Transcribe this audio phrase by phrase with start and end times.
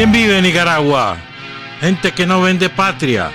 [0.00, 1.18] ¿Quién vive en Nicaragua?
[1.78, 3.30] Gente que no vende patria.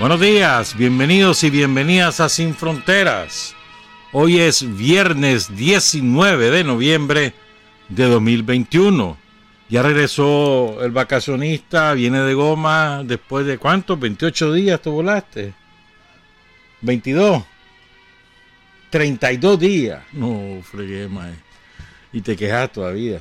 [0.00, 3.54] Buenos días, bienvenidos y bienvenidas a Sin Fronteras.
[4.10, 7.34] Hoy es viernes 19 de noviembre
[7.88, 9.16] de 2021.
[9.68, 15.54] Ya regresó el vacacionista, viene de goma después de cuántos, 28 días tú volaste.
[16.80, 17.44] 22.
[18.90, 20.02] 32 días.
[20.10, 21.34] No, fregué, mae.
[22.12, 23.20] Y te quejas todavía.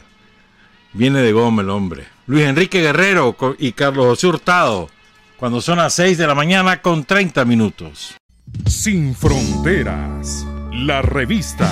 [0.93, 2.14] Viene de goma el hombre.
[2.27, 4.89] Luis Enrique Guerrero y Carlos José Hurtado.
[5.37, 8.15] Cuando son las 6 de la mañana con 30 minutos.
[8.65, 10.47] Sin Fronteras.
[10.71, 11.69] La revista.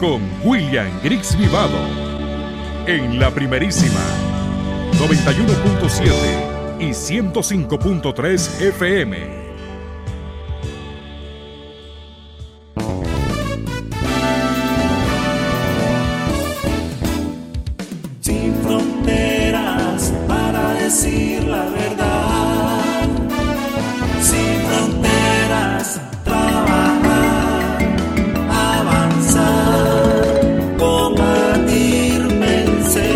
[0.00, 1.78] Con William Griggs Vivado.
[2.86, 4.00] En la primerísima.
[4.98, 9.39] 91.7 y 105.3 FM.
[20.90, 23.08] Decir la verdad.
[24.20, 27.78] Sin fronteras, trabajar,
[28.50, 29.86] avanzar,
[30.76, 33.10] combatir, vencer.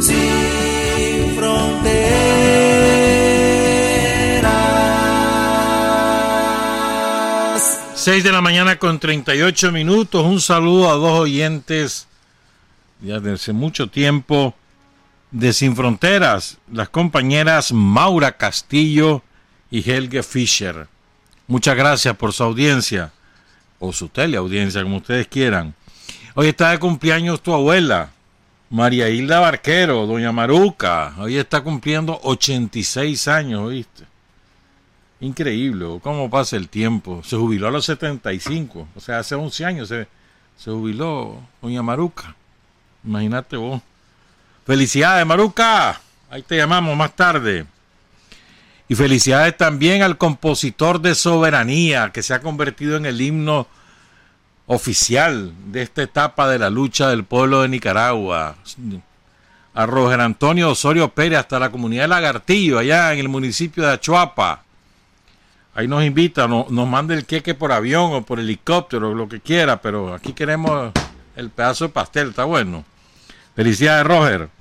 [0.00, 2.00] Sin fronteras.
[7.94, 10.24] 6 de la mañana con 38 minutos.
[10.24, 12.08] Un saludo a dos oyentes
[13.02, 14.56] ya desde hace mucho tiempo
[15.30, 19.22] de Sin Fronteras, las compañeras Maura Castillo
[19.70, 20.88] y Helge Fischer.
[21.46, 23.12] Muchas gracias por su audiencia,
[23.78, 25.74] o su teleaudiencia, como ustedes quieran.
[26.34, 28.10] Hoy está de cumpleaños tu abuela,
[28.70, 31.14] María Hilda Barquero, doña Maruca.
[31.18, 34.04] Hoy está cumpliendo 86 años, ¿oíste?
[35.20, 37.22] Increíble, cómo pasa el tiempo.
[37.24, 40.08] Se jubiló a los 75, o sea, hace 11 años se,
[40.56, 42.34] se jubiló doña Maruca.
[43.04, 43.82] Imagínate vos.
[44.70, 46.00] Felicidades, Maruca.
[46.30, 47.66] Ahí te llamamos más tarde.
[48.88, 53.66] Y felicidades también al compositor de Soberanía, que se ha convertido en el himno
[54.68, 58.54] oficial de esta etapa de la lucha del pueblo de Nicaragua.
[59.74, 63.94] A Roger Antonio Osorio Pérez, hasta la comunidad de Lagartillo, allá en el municipio de
[63.94, 64.62] Achuapa.
[65.74, 69.40] Ahí nos invita, nos, nos manda el queque por avión o por helicóptero, lo que
[69.40, 70.92] quiera, pero aquí queremos
[71.34, 72.84] el pedazo de pastel, está bueno.
[73.56, 74.59] Felicidades, Roger.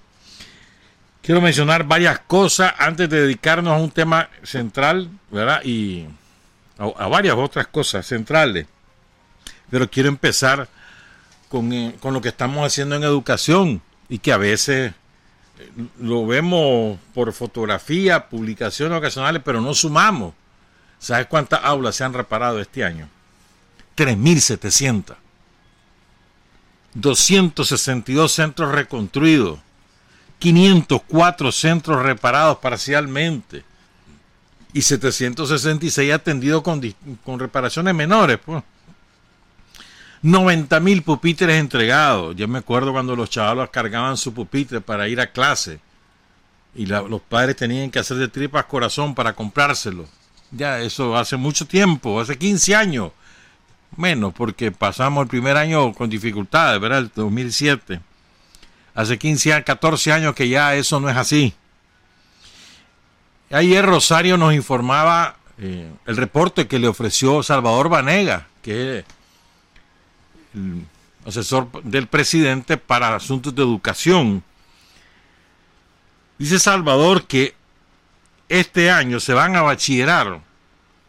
[1.30, 5.62] Quiero mencionar varias cosas antes de dedicarnos a un tema central, ¿verdad?
[5.64, 6.08] Y
[6.80, 8.66] a, varias otras cosas centrales.
[9.70, 10.68] Pero quiero empezar
[11.48, 13.80] con, eh, con, lo que estamos haciendo en educación
[14.10, 14.92] y que a veces
[15.60, 20.34] eh, lo vemos por fotografía, publicaciones ocasionales, pero no sumamos.
[20.98, 23.08] ¿Sabes cuántas aulas se han reparado este año?
[23.96, 25.16] 3.700.
[26.96, 29.60] 262 centros reconstruidos,
[30.40, 33.64] 504 centros reparados parcialmente
[34.74, 36.82] y 766 atendidos con,
[37.24, 38.40] con reparaciones menores.
[38.44, 38.64] Pues.
[40.22, 42.36] 90 mil pupitres entregados.
[42.36, 45.80] Yo me acuerdo cuando los chavalos cargaban su pupitre para ir a clase
[46.76, 50.08] y los padres tenían que hacer de tripas corazón para comprárselo.
[50.52, 53.12] Ya eso hace mucho tiempo, hace 15 años
[53.96, 57.00] menos, porque pasamos el primer año con dificultades, ¿verdad?
[57.00, 58.02] El 2007.
[59.00, 61.54] Hace 15 14 años que ya eso no es así.
[63.50, 69.06] Ayer Rosario nos informaba eh, el reporte que le ofreció Salvador Vanega, que es
[70.54, 70.86] el
[71.26, 74.44] asesor del presidente para asuntos de educación.
[76.38, 77.56] Dice Salvador que
[78.50, 80.42] este año se van a bachillerar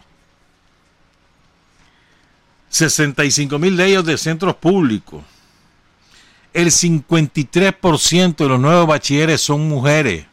[2.70, 5.22] 65.000 de ellos de centros públicos.
[6.52, 10.26] El 53% de los nuevos bachilleres son mujeres.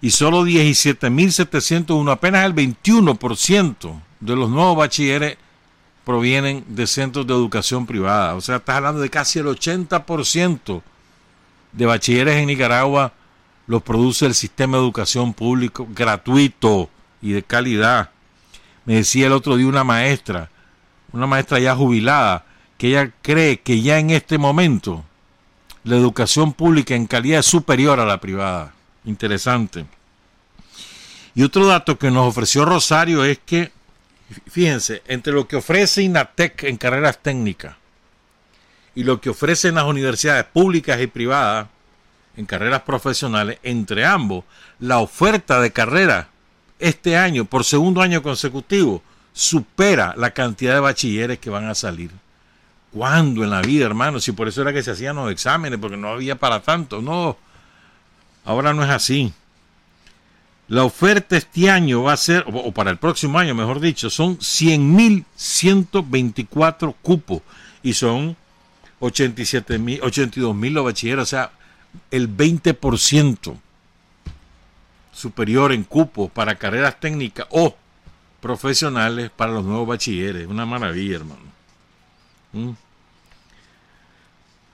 [0.00, 5.36] Y solo 17.701, apenas el 21% de los nuevos bachilleres
[6.04, 8.34] provienen de centros de educación privada.
[8.34, 10.82] O sea, estás hablando de casi el 80%
[11.72, 13.12] de bachilleres en Nicaragua
[13.66, 16.90] los produce el sistema de educación público gratuito
[17.20, 18.10] y de calidad.
[18.84, 20.50] Me decía el otro día una maestra,
[21.12, 22.44] una maestra ya jubilada,
[22.78, 25.04] que ella cree que ya en este momento
[25.84, 28.74] la educación pública en calidad es superior a la privada.
[29.04, 29.86] Interesante.
[31.34, 33.72] Y otro dato que nos ofreció Rosario es que,
[34.48, 37.76] fíjense, entre lo que ofrece INATEC en carreras técnicas
[38.94, 41.68] y lo que ofrecen las universidades públicas y privadas
[42.36, 44.44] en carreras profesionales, entre ambos,
[44.78, 46.28] la oferta de carrera
[46.82, 49.02] este año, por segundo año consecutivo,
[49.32, 52.10] supera la cantidad de bachilleres que van a salir.
[52.92, 54.20] ¿Cuándo en la vida, hermano?
[54.20, 57.00] Si por eso era que se hacían los exámenes, porque no había para tanto.
[57.00, 57.38] No,
[58.44, 59.32] ahora no es así.
[60.68, 64.38] La oferta este año va a ser, o para el próximo año, mejor dicho, son
[64.38, 67.42] 100.124 cupos
[67.82, 68.36] y son
[69.00, 71.50] 87 mil, 82 mil los bachilleros, o sea,
[72.10, 73.56] el 20%
[75.12, 77.76] superior en cupos para carreras técnicas o
[78.40, 80.46] profesionales para los nuevos bachilleres.
[80.48, 81.42] Una maravilla, hermano.
[82.52, 82.70] ¿Mm?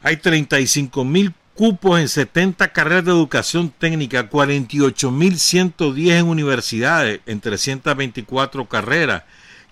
[0.02, 7.20] Hay 35 mil cupos en 70 carreras de educación técnica, 48 mil 110 en universidades,
[7.26, 9.24] en 324 carreras,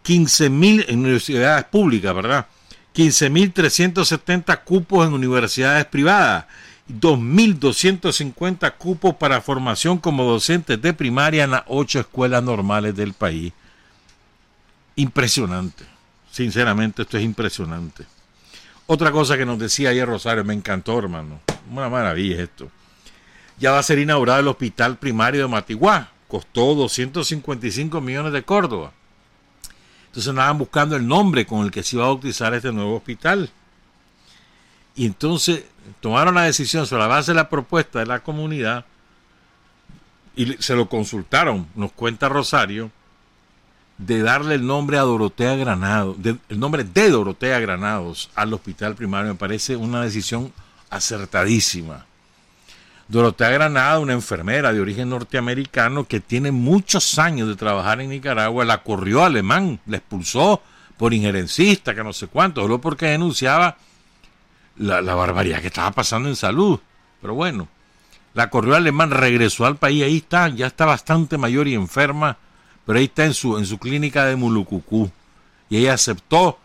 [0.02, 2.46] 15 mil en universidades públicas, ¿verdad?
[2.94, 6.46] 15.370 cupos en universidades privadas,
[6.88, 13.52] 2.250 cupos para formación como docentes de primaria en las ocho escuelas normales del país.
[14.94, 15.84] Impresionante.
[16.30, 18.04] Sinceramente, esto es impresionante.
[18.86, 21.40] Otra cosa que nos decía ayer Rosario, me encantó, hermano.
[21.70, 22.70] Una maravilla esto.
[23.58, 26.12] Ya va a ser inaugurado el hospital primario de Matiguá.
[26.28, 28.92] Costó 255 millones de Córdoba.
[30.06, 33.50] Entonces andaban buscando el nombre con el que se iba a bautizar este nuevo hospital.
[34.96, 35.64] Y entonces
[36.00, 38.84] tomaron la decisión sobre la base de la propuesta de la comunidad
[40.34, 42.90] y se lo consultaron, nos cuenta Rosario,
[43.98, 46.16] de darle el nombre a Dorotea Granados,
[46.48, 49.32] el nombre de Dorotea Granados al hospital primario.
[49.32, 50.52] Me parece una decisión
[50.90, 52.04] acertadísima.
[53.08, 58.64] Dorotea Granada, una enfermera de origen norteamericano que tiene muchos años de trabajar en Nicaragua,
[58.64, 60.60] la corrió alemán, la expulsó
[60.98, 63.76] por injerencista, que no sé cuánto, solo porque denunciaba
[64.78, 66.78] la, la barbaridad que estaba pasando en salud.
[67.20, 67.68] Pero bueno,
[68.34, 72.36] la corrió alemán, regresó al país, ahí está, ya está bastante mayor y enferma,
[72.84, 75.10] pero ahí está en su, en su clínica de Mulucucú.
[75.70, 76.58] Y ella aceptó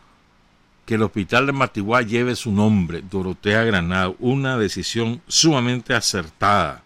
[0.86, 6.84] que el hospital de Matiguá lleve su nombre, Dorotea Granado, una decisión sumamente acertada.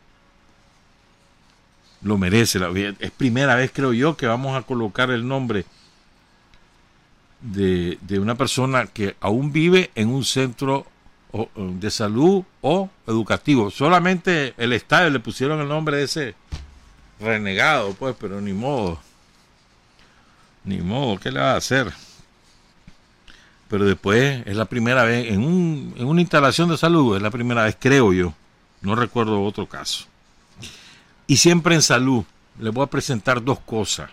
[2.04, 2.60] Lo merece.
[3.00, 5.66] Es primera vez, creo yo, que vamos a colocar el nombre
[7.42, 10.86] de, de una persona que aún vive en un centro
[11.56, 13.72] de salud o educativo.
[13.72, 16.36] Solamente el estadio le pusieron el nombre de ese
[17.20, 19.00] renegado, pues, pero ni modo.
[20.64, 21.94] Ni modo, ¿qué le va a hacer?
[23.68, 27.32] pero después es la primera vez, en, un, en una instalación de salud, es la
[27.32, 28.34] primera vez, creo yo,
[28.82, 30.06] no recuerdo otro caso.
[31.28, 32.24] Y siempre en salud,
[32.60, 34.10] les voy a presentar dos cosas.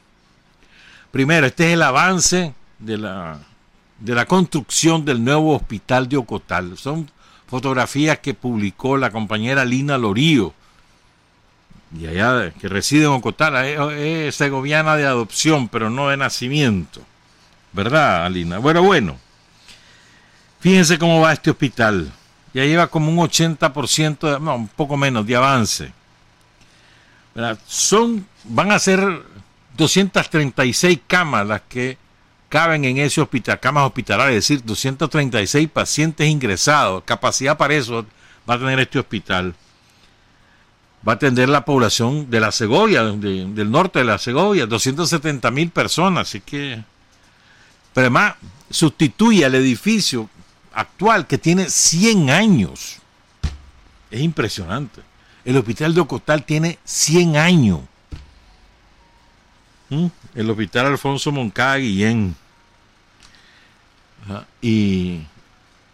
[1.11, 3.39] Primero, este es el avance de la,
[4.03, 6.77] de la construcción del nuevo hospital de Ocotal.
[6.77, 7.09] Son
[7.47, 10.53] fotografías que publicó la compañera Lina Lorío,
[11.99, 13.55] y allá que reside en Ocotal,
[13.93, 17.01] es segoviana de adopción, pero no de nacimiento.
[17.73, 18.59] ¿Verdad, Alina?
[18.59, 19.19] Bueno, bueno.
[20.61, 22.11] Fíjense cómo va este hospital.
[22.55, 25.93] Ya lleva como un 80%, no, un poco menos de avance.
[27.67, 29.01] Son, van a ser
[29.77, 31.99] 236 camas las que
[32.53, 37.03] caben en ese hospital, camas hospitalarias, es decir, 236 pacientes ingresados.
[37.03, 38.05] Capacidad para eso
[38.49, 39.55] va a tener este hospital.
[41.09, 45.71] Va a atender la población de la Segovia, del norte de la Segovia, 270 mil
[45.71, 46.29] personas.
[46.29, 46.85] Así que,
[47.95, 48.35] pero además,
[48.69, 50.29] sustituye al edificio
[50.75, 52.99] actual que tiene 100 años.
[54.11, 55.01] Es impresionante.
[55.43, 57.81] El hospital de Ocotal tiene 100 años.
[59.89, 60.07] ¿Mm?
[60.35, 62.42] El hospital Alfonso Moncada Guillén.
[64.61, 65.21] Y,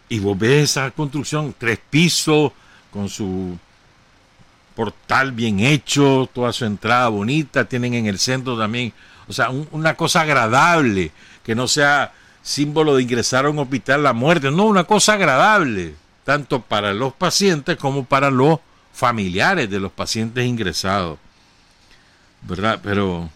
[0.07, 2.51] y vos ves esa construcción, tres pisos,
[2.91, 3.57] con su
[4.75, 8.93] portal bien hecho, toda su entrada bonita, tienen en el centro también,
[9.27, 11.11] o sea, una cosa agradable,
[11.43, 15.95] que no sea símbolo de ingresar a un hospital la muerte, no, una cosa agradable,
[16.23, 18.59] tanto para los pacientes como para los
[18.93, 21.19] familiares de los pacientes ingresados.
[22.41, 22.79] ¿Verdad?
[22.81, 23.29] Pero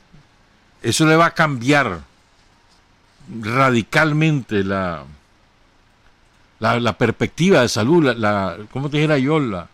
[0.82, 2.02] eso le va a cambiar
[3.42, 5.04] radicalmente la,
[6.60, 9.40] la, perspectiva de salud, la, ¿cómo te dijera yo?
[9.40, 9.68] La,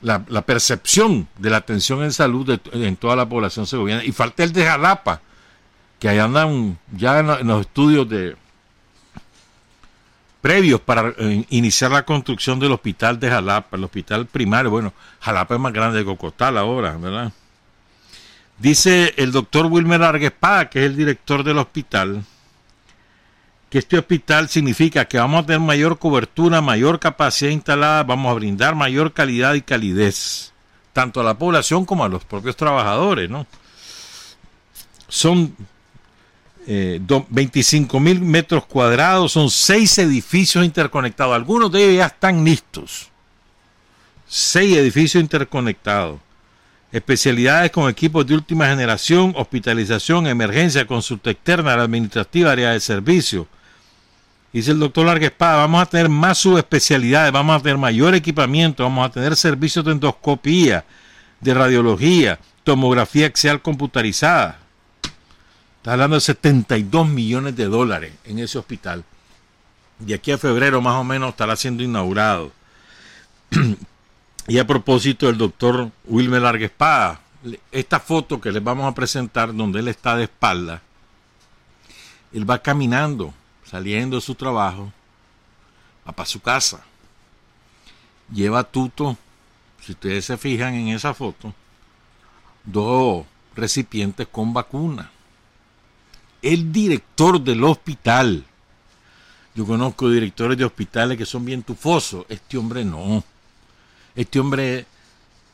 [0.00, 4.04] la, percepción de la atención en salud en toda la población segoviana.
[4.04, 5.20] Y falta el de Jalapa,
[5.98, 8.36] que ahí andan ya en, los estudios de
[10.40, 14.70] previos para eh, iniciar la construcción del hospital de Jalapa, el hospital primario.
[14.70, 17.32] Bueno, Jalapa es más grande que Cocotal ahora, ¿verdad?
[18.58, 22.24] Dice el doctor Wilmer Arguespada, que es el director del hospital,
[23.70, 28.34] que este hospital significa que vamos a tener mayor cobertura, mayor capacidad instalada, vamos a
[28.34, 30.52] brindar mayor calidad y calidez,
[30.92, 33.46] tanto a la población como a los propios trabajadores, ¿no?
[35.08, 35.56] Son
[36.66, 41.34] eh, 25 mil metros cuadrados, son seis edificios interconectados.
[41.34, 43.08] Algunos de ellos ya están listos.
[44.28, 46.20] Seis edificios interconectados.
[46.92, 53.48] Especialidades con equipos de última generación, hospitalización, emergencia, consulta externa, administrativa, área de servicio.
[54.52, 58.82] Dice el doctor Larga Espada, vamos a tener más subespecialidades, vamos a tener mayor equipamiento,
[58.82, 60.84] vamos a tener servicios de endoscopía,
[61.40, 64.58] de radiología, tomografía axial computarizada.
[65.78, 69.02] Está hablando de 72 millones de dólares en ese hospital.
[70.06, 72.52] Y aquí a febrero más o menos estará siendo inaugurado.
[74.48, 77.20] y a propósito del doctor Wilmer Larguespada,
[77.70, 80.82] esta foto que les vamos a presentar donde él está de espalda,
[82.32, 83.34] él va caminando,
[83.64, 84.92] saliendo de su trabajo,
[86.04, 86.82] para su casa.
[88.32, 89.16] Lleva tuto,
[89.80, 91.54] si ustedes se fijan en esa foto,
[92.64, 95.10] dos recipientes con vacuna.
[96.40, 98.44] El director del hospital.
[99.54, 102.24] Yo conozco directores de hospitales que son bien tufosos.
[102.28, 103.22] Este hombre no.
[104.14, 104.86] Este hombre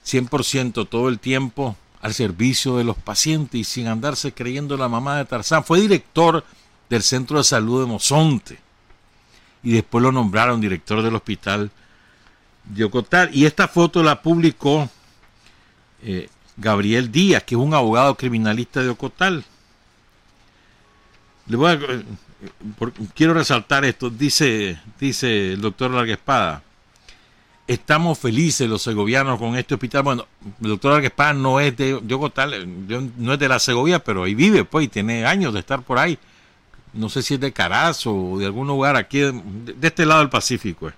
[0.05, 5.19] 100% todo el tiempo al servicio de los pacientes y sin andarse creyendo la mamá
[5.19, 5.65] de Tarzán.
[5.65, 6.45] Fue director
[6.89, 8.59] del Centro de Salud de Mozonte
[9.63, 11.71] y después lo nombraron director del hospital
[12.65, 13.31] de Ocotal.
[13.33, 14.89] Y esta foto la publicó
[16.03, 19.45] eh, Gabriel Díaz, que es un abogado criminalista de Ocotal.
[21.47, 22.05] Le voy a, eh,
[23.15, 26.63] quiero resaltar esto, dice, dice el doctor Larga Espada.
[27.69, 30.03] Estamos felices los segovianos con este hospital.
[30.03, 30.27] Bueno,
[30.63, 32.67] el doctor Larga Espada no es de, de Ocotal,
[33.19, 35.99] no es de la Segovia, pero ahí vive, pues, y tiene años de estar por
[35.99, 36.19] ahí.
[36.95, 40.31] No sé si es de Carazo o de algún lugar aquí, de, este lado del
[40.31, 40.89] Pacífico.
[40.89, 40.95] Eh.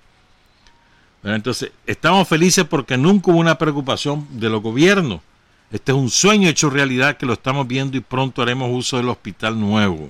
[1.24, 5.20] Entonces, estamos felices porque nunca hubo una preocupación de los gobiernos.
[5.72, 9.08] Este es un sueño hecho realidad que lo estamos viendo y pronto haremos uso del
[9.08, 10.08] hospital nuevo.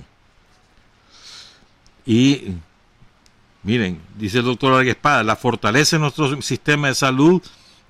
[2.05, 2.53] Y
[3.63, 7.41] miren, dice el doctor Espada, la fortaleza de nuestro sistema de salud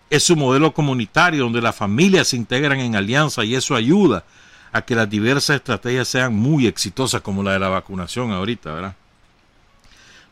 [0.09, 4.25] es su modelo comunitario donde las familias se integran en alianza y eso ayuda
[4.73, 8.95] a que las diversas estrategias sean muy exitosas como la de la vacunación ahorita, ¿verdad?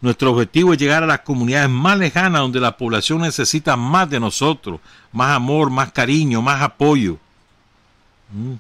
[0.02, 4.20] Nuestro objetivo es llegar a las comunidades más lejanas donde la población necesita más de
[4.20, 4.80] nosotros,
[5.12, 7.18] más amor, más cariño, más apoyo.
[8.32, 8.56] Mm.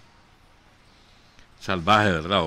[1.62, 2.44] Salvaje, ¿verdad?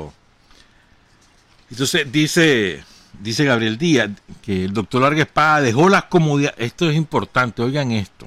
[1.71, 2.85] Entonces dice,
[3.21, 4.11] dice Gabriel Díaz
[4.43, 8.27] que el doctor Larga Espada dejó las comunidades, esto es importante, oigan esto,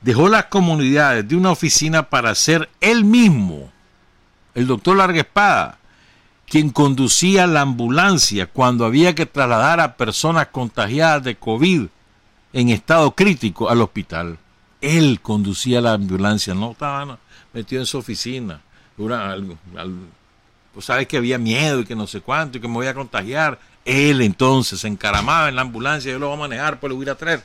[0.00, 3.70] dejó las comunidades de una oficina para ser él mismo,
[4.54, 5.78] el doctor Larga Espada,
[6.46, 11.86] quien conducía la ambulancia cuando había que trasladar a personas contagiadas de COVID
[12.52, 14.38] en estado crítico al hospital.
[14.82, 17.18] Él conducía la ambulancia, no estaba
[17.54, 18.60] metido en su oficina.
[18.98, 19.56] Algo,
[20.72, 22.94] pues sabes que había miedo y que no sé cuánto y que me voy a
[22.94, 23.58] contagiar.
[23.84, 27.08] Él entonces se encaramaba en la ambulancia, yo lo voy a manejar, pues lo voy
[27.08, 27.42] a traer.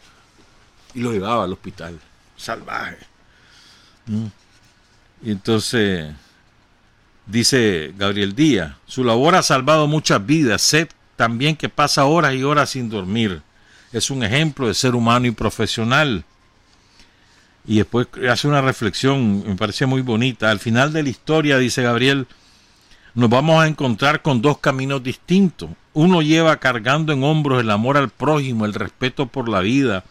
[0.93, 1.99] Y lo llevaba al hospital.
[2.35, 2.97] Salvaje.
[4.05, 4.27] ¿Mm?
[5.23, 6.13] Y entonces,
[7.25, 10.61] dice Gabriel Díaz, su labor ha salvado muchas vidas.
[10.61, 13.41] Sé también que pasa horas y horas sin dormir.
[13.91, 16.23] Es un ejemplo de ser humano y profesional.
[17.65, 20.49] Y después hace una reflexión, me parece muy bonita.
[20.49, 22.27] Al final de la historia, dice Gabriel,
[23.17, 25.71] nos vamos a encontrar con dos caminos distintos.
[25.93, 30.03] Uno lleva cargando en hombros el amor al prójimo, el respeto por la vida,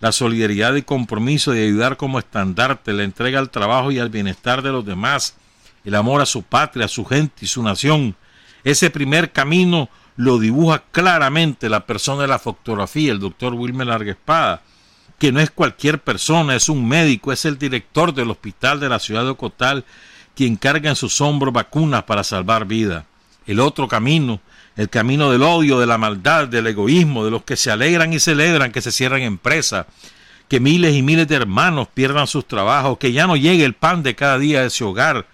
[0.00, 4.62] la solidaridad y compromiso de ayudar como estandarte, la entrega al trabajo y al bienestar
[4.62, 5.36] de los demás,
[5.84, 8.16] el amor a su patria, a su gente y su nación.
[8.64, 14.62] Ese primer camino lo dibuja claramente la persona de la fotografía, el doctor Wilmer Larguespada,
[15.20, 18.98] que no es cualquier persona, es un médico, es el director del hospital de la
[18.98, 19.84] ciudad de Ocotal
[20.40, 23.04] quien carga en sus hombros vacunas para salvar vida.
[23.46, 24.40] El otro camino,
[24.74, 28.20] el camino del odio, de la maldad, del egoísmo, de los que se alegran y
[28.20, 29.84] celebran que se cierran empresas,
[30.48, 34.02] que miles y miles de hermanos pierdan sus trabajos, que ya no llegue el pan
[34.02, 35.26] de cada día a ese hogar,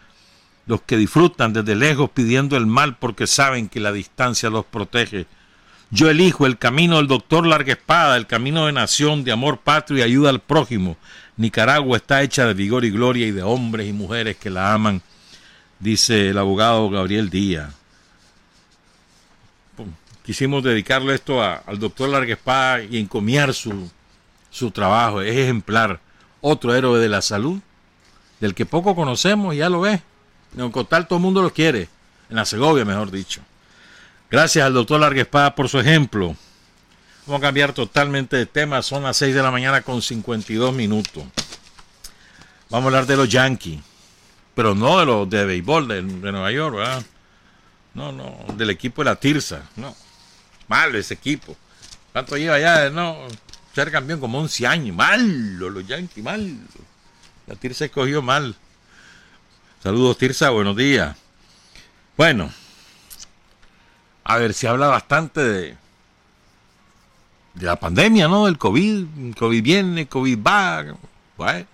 [0.66, 5.26] los que disfrutan desde lejos pidiendo el mal porque saben que la distancia los protege.
[5.92, 10.00] Yo elijo el camino del doctor Larga Espada, el camino de nación, de amor patrio
[10.00, 10.96] y ayuda al prójimo,
[11.36, 15.02] Nicaragua está hecha de vigor y gloria y de hombres y mujeres que la aman,
[15.78, 17.72] dice el abogado Gabriel Díaz.
[20.24, 23.88] Quisimos dedicarle esto al doctor Larguespada y encomiar su,
[24.50, 25.20] su trabajo.
[25.20, 26.00] Es ejemplar.
[26.40, 27.60] Otro héroe de la salud,
[28.40, 30.00] del que poco conocemos, ya lo ves.
[30.56, 31.88] En Cotal todo el mundo lo quiere.
[32.28, 33.40] En la Segovia, mejor dicho.
[34.30, 36.34] Gracias al doctor Larguespada por su ejemplo.
[37.26, 38.82] Vamos a cambiar totalmente de tema.
[38.82, 41.24] Son las 6 de la mañana con 52 minutos.
[42.70, 43.80] Vamos a hablar de los Yankees.
[44.54, 47.04] Pero no de los de béisbol de, Nueva York, ¿verdad?
[47.94, 49.62] No, no, del equipo de la Tirsa.
[49.74, 49.94] No.
[50.68, 51.56] Malo ese equipo.
[52.12, 52.90] ¿Cuánto lleva ya?
[52.90, 53.18] No,
[53.74, 54.96] ser campeón como 11 años.
[54.96, 56.58] Malo, los Yankees, mal.
[57.48, 58.54] La Tirsa escogió mal.
[59.82, 61.16] Saludos, Tirsa, buenos días.
[62.16, 62.52] Bueno,
[64.22, 65.76] a ver, se habla bastante de,
[67.56, 68.46] de la pandemia, ¿no?
[68.46, 69.34] Del COVID.
[69.36, 70.84] COVID viene, COVID va.
[71.36, 71.66] Bueno.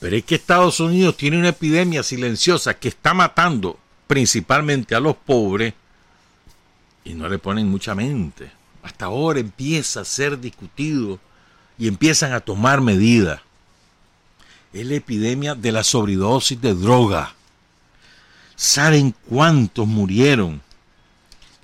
[0.00, 5.16] Pero es que Estados Unidos tiene una epidemia silenciosa que está matando principalmente a los
[5.16, 5.74] pobres
[7.04, 8.50] y no le ponen mucha mente.
[8.82, 11.18] Hasta ahora empieza a ser discutido
[11.78, 13.40] y empiezan a tomar medidas.
[14.72, 17.34] Es la epidemia de la sobredosis de droga.
[18.56, 20.62] ¿Saben cuántos murieron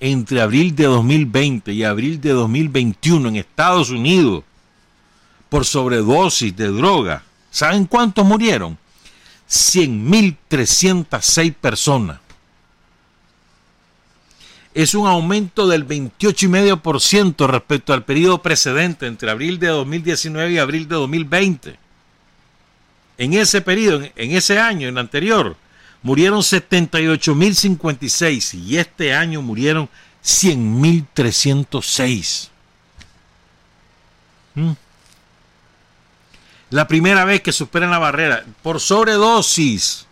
[0.01, 4.43] entre abril de 2020 y abril de 2021 en Estados Unidos
[5.47, 7.23] por sobredosis de droga?
[7.51, 8.77] ¿Saben cuántos murieron?
[9.47, 12.19] 100.306 personas.
[14.73, 20.87] Es un aumento del 28,5% respecto al periodo precedente entre abril de 2019 y abril
[20.87, 21.79] de 2020.
[23.17, 25.57] En ese periodo, en ese año, en el anterior,
[26.01, 29.89] murieron 78.056 y este año murieron
[30.23, 32.49] 100.306.
[34.55, 34.71] ¿Mm?
[36.69, 40.07] La primera vez que superan la barrera por sobredosis,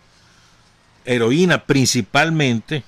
[1.04, 2.84] heroína principalmente,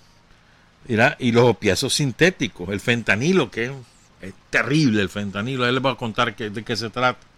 [0.87, 3.73] y los opiáceos sintéticos, el fentanilo, que
[4.21, 7.32] es, terrible el fentanilo, él les va a contar de qué se trata.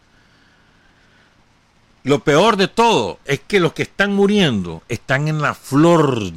[2.04, 6.32] Lo peor de todo es que los que están muriendo están en la flor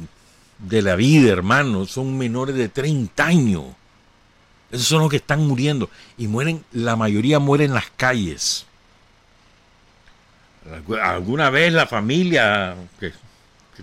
[0.58, 3.64] de la vida, hermano, son menores de 30 años.
[4.70, 8.64] Esos son los que están muriendo y mueren, la mayoría muere en las calles.
[11.02, 13.12] Alguna vez la familia que,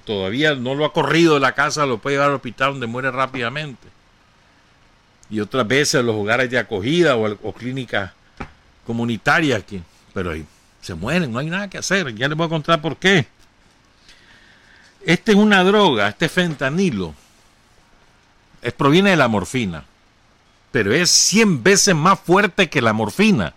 [0.04, 3.12] todavía no lo ha corrido de la casa lo puede llevar al hospital donde muere
[3.12, 3.88] rápidamente.
[5.30, 8.12] Y otras veces los hogares de acogida o, clínicas
[8.86, 9.64] comunitarias,
[10.14, 10.46] pero ahí
[10.86, 12.14] se mueren, no hay nada que hacer.
[12.16, 13.28] Ya les voy a contar por qué.
[15.06, 17.14] Este es una droga, este fentanilo,
[18.62, 19.86] es, proviene de la morfina,
[20.72, 23.54] pero es 100 veces más fuerte que la morfina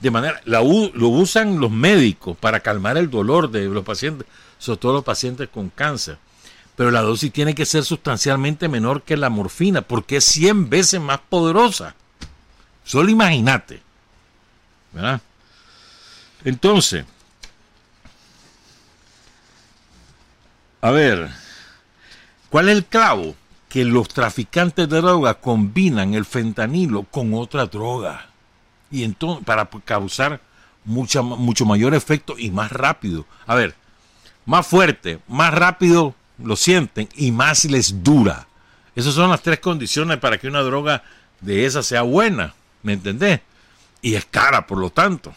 [0.00, 4.26] de manera, lo usan los médicos para calmar el dolor de los pacientes,
[4.58, 6.18] sobre todo los pacientes con cáncer.
[6.74, 11.00] Pero la dosis tiene que ser sustancialmente menor que la morfina, porque es 100 veces
[11.00, 11.94] más poderosa.
[12.84, 13.82] Solo imagínate.
[14.92, 15.20] ¿Verdad?
[16.44, 17.04] Entonces,
[20.80, 21.30] a ver,
[22.48, 23.34] ¿cuál es el clavo?
[23.68, 28.30] Que los traficantes de droga combinan el fentanilo con otra droga
[28.90, 30.40] y entonces para causar
[30.84, 33.26] mucho mayor efecto y más rápido.
[33.46, 33.74] A ver,
[34.46, 38.48] más fuerte, más rápido lo sienten y más les dura.
[38.96, 41.04] Esas son las tres condiciones para que una droga
[41.40, 43.40] de esa sea buena, ¿me entendés?
[44.02, 45.32] Y es cara, por lo tanto.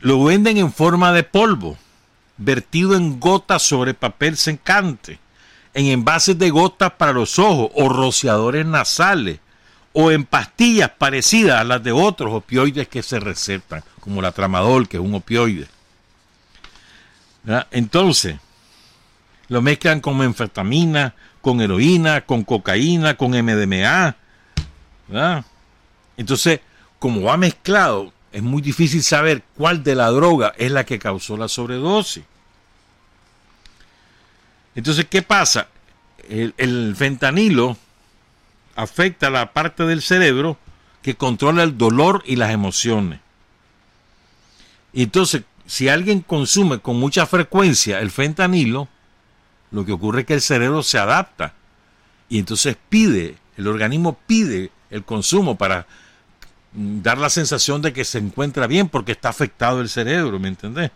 [0.00, 1.76] Lo venden en forma de polvo,
[2.36, 5.18] vertido en gotas sobre papel secante,
[5.74, 9.40] en envases de gotas para los ojos o rociadores nasales
[9.92, 14.88] o en pastillas parecidas a las de otros opioides que se recetan, como la tramadol,
[14.88, 15.68] que es un opioide.
[17.70, 18.36] Entonces,
[19.48, 24.16] lo mezclan con anfetamina, con heroína, con cocaína, con MDMA.
[26.16, 26.60] Entonces,
[26.98, 31.38] como va mezclado, es muy difícil saber cuál de la droga es la que causó
[31.38, 32.22] la sobredosis.
[34.74, 35.68] Entonces, ¿qué pasa?
[36.28, 37.78] el fentanilo
[38.74, 40.58] afecta la parte del cerebro
[41.00, 43.20] que controla el dolor y las emociones.
[44.92, 48.86] Y entonces, si alguien consume con mucha frecuencia el fentanilo,
[49.70, 51.54] lo que ocurre es que el cerebro se adapta
[52.28, 55.86] y entonces pide, el organismo pide el consumo para
[56.76, 60.90] dar la sensación de que se encuentra bien porque está afectado el cerebro, ¿me entendés?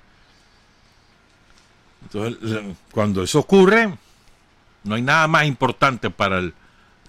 [2.02, 3.96] Entonces, cuando eso ocurre,
[4.84, 6.52] no hay nada más importante para el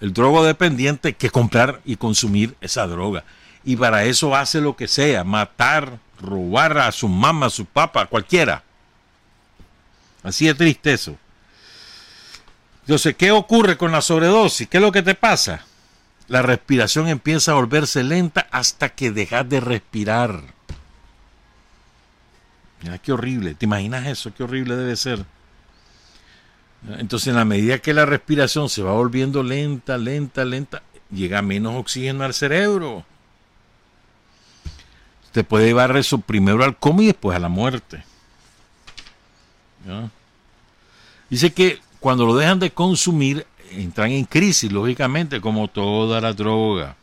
[0.00, 3.24] drogodependiente que comprar y consumir esa droga.
[3.64, 8.06] Y para eso hace lo que sea, matar, robar a su mamá, a su papá,
[8.06, 8.64] cualquiera.
[10.22, 11.16] Así de triste eso.
[12.82, 14.66] Entonces, ¿qué ocurre con la sobredosis?
[14.68, 15.64] ¿Qué es lo que te pasa?
[16.32, 20.42] La respiración empieza a volverse lenta hasta que dejas de respirar.
[22.80, 23.54] Mira, qué horrible.
[23.54, 24.32] ¿Te imaginas eso?
[24.32, 25.26] Qué horrible debe ser.
[26.88, 31.74] Entonces, en la medida que la respiración se va volviendo lenta, lenta, lenta, llega menos
[31.74, 33.04] oxígeno al cerebro.
[35.32, 38.04] Te puede llevar eso primero al coma y después a la muerte.
[41.28, 43.46] Dice que cuando lo dejan de consumir,
[43.80, 46.96] entran en crisis, lógicamente, como toda la droga.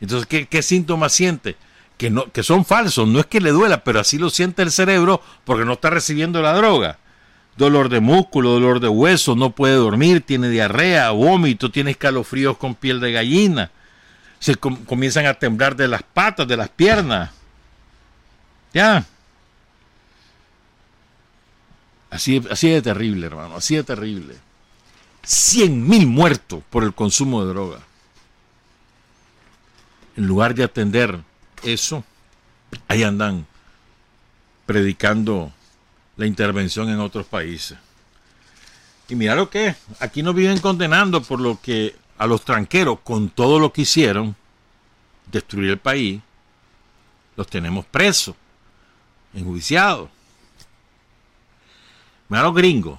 [0.00, 1.56] Entonces, ¿qué, qué síntomas siente?
[1.96, 4.70] Que, no, que son falsos, no es que le duela, pero así lo siente el
[4.70, 6.98] cerebro porque no está recibiendo la droga.
[7.56, 12.76] Dolor de músculo, dolor de hueso, no puede dormir, tiene diarrea, vómito, tiene escalofríos con
[12.76, 13.70] piel de gallina.
[14.38, 17.30] Se com- comienzan a temblar de las patas, de las piernas.
[18.72, 19.04] Ya.
[22.10, 24.36] Así, así de terrible, hermano, así de terrible.
[25.28, 27.80] 100 mil muertos por el consumo de droga.
[30.16, 31.20] En lugar de atender
[31.62, 32.02] eso,
[32.88, 33.46] ahí andan
[34.64, 35.52] predicando
[36.16, 37.76] la intervención en otros países.
[39.10, 43.00] Y mira lo que es, aquí nos viven condenando por lo que a los tranqueros,
[43.04, 44.34] con todo lo que hicieron,
[45.30, 46.22] destruir el país,
[47.36, 48.34] los tenemos presos,
[49.34, 50.08] enjuiciados.
[52.30, 52.98] Mira los gringos.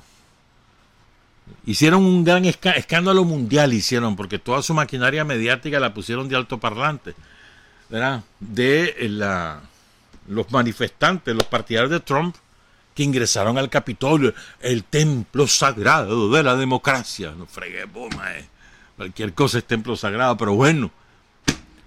[1.65, 7.13] Hicieron un gran escándalo mundial, hicieron, porque toda su maquinaria mediática la pusieron de altoparlante.
[7.89, 8.23] ¿verdad?
[8.39, 9.55] De eh,
[10.27, 12.35] los manifestantes, los partidarios de Trump,
[12.93, 17.33] que ingresaron al Capitolio, el templo sagrado de la democracia.
[17.38, 18.47] No fregué, bomba, eh.
[18.95, 20.91] Cualquier cosa es templo sagrado, pero bueno.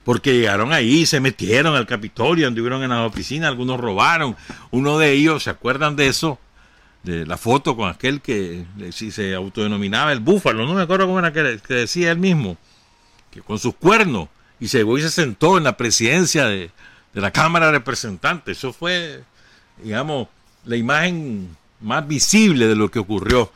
[0.04, 4.34] Porque llegaron ahí, se metieron al Capitolio, anduvieron en las oficinas, algunos robaron.
[4.72, 6.38] Uno de ellos, ¿se acuerdan de eso?
[7.02, 11.06] De la foto con aquel que eh, si se autodenominaba el búfalo, no me acuerdo
[11.06, 11.42] cómo era que,
[11.74, 12.56] decía él mismo,
[13.30, 14.28] que con sus cuernos,
[14.60, 16.70] y se y se sentó en la presidencia de,
[17.12, 18.58] de la Cámara de Representantes.
[18.58, 19.24] Eso fue,
[19.82, 20.28] digamos,
[20.64, 23.50] la imagen más visible de lo que ocurrió.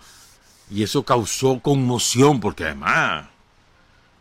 [0.70, 3.28] Y eso causó conmoción, porque además,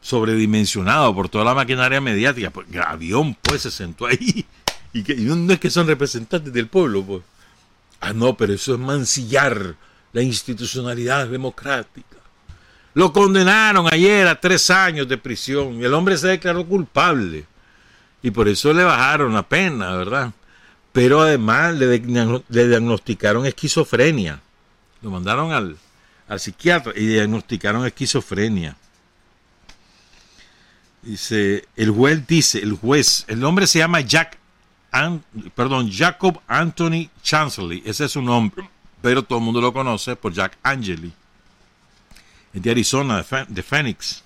[0.02, 4.46] sobredimensionado por toda la maquinaria mediática, porque el avión pues se sentó ahí.
[4.94, 7.22] Y, que, y no es que son representantes del pueblo, pues.
[8.00, 9.76] Ah, no, pero eso es mancillar
[10.14, 12.18] la institucionalidad democrática.
[12.94, 17.46] Lo condenaron ayer a tres años de prisión el hombre se declaró culpable.
[18.24, 20.32] Y por eso le bajaron la pena, ¿verdad?
[20.92, 24.40] Pero además le diagnosticaron esquizofrenia.
[25.02, 25.78] Lo mandaron al,
[26.28, 28.76] al psiquiatra y diagnosticaron esquizofrenia.
[31.02, 34.40] Dice, el juez dice, el juez, el hombre se llama Jack,
[35.56, 38.70] Perdón, Jacob Anthony Chansley, ese es su nombre,
[39.02, 41.12] pero todo el mundo lo conoce por Jack Angeli.
[42.54, 44.24] Es de Arizona, de, Phoenix.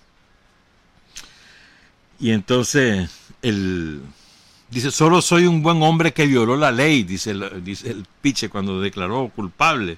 [2.19, 3.09] Y entonces,
[3.41, 4.01] el,
[4.69, 8.49] dice, solo soy un buen hombre que violó la ley, dice el, dice el piche
[8.49, 9.97] cuando declaró culpable.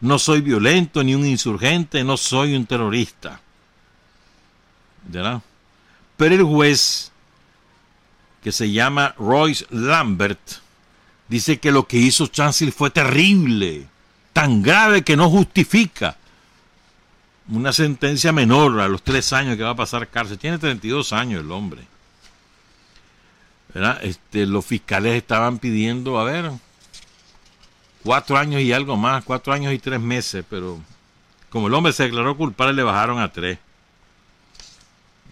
[0.00, 3.40] No soy violento ni un insurgente, no soy un terrorista.
[5.04, 5.40] ¿Verdad?
[6.16, 7.12] Pero el juez,
[8.42, 10.40] que se llama Royce Lambert,
[11.28, 13.86] dice que lo que hizo Chancellor fue terrible,
[14.32, 16.16] tan grave que no justifica
[17.50, 20.38] una sentencia menor a los tres años que va a pasar cárcel.
[20.38, 21.82] Tiene 32 años el hombre.
[23.74, 23.98] ¿Verdad?
[24.02, 26.50] Este, los fiscales estaban pidiendo, a ver,
[28.02, 30.80] cuatro años y algo más, cuatro años y tres meses, pero
[31.50, 33.58] como el hombre se declaró culpable, le bajaron a tres.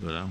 [0.01, 0.27] ¿Verdad?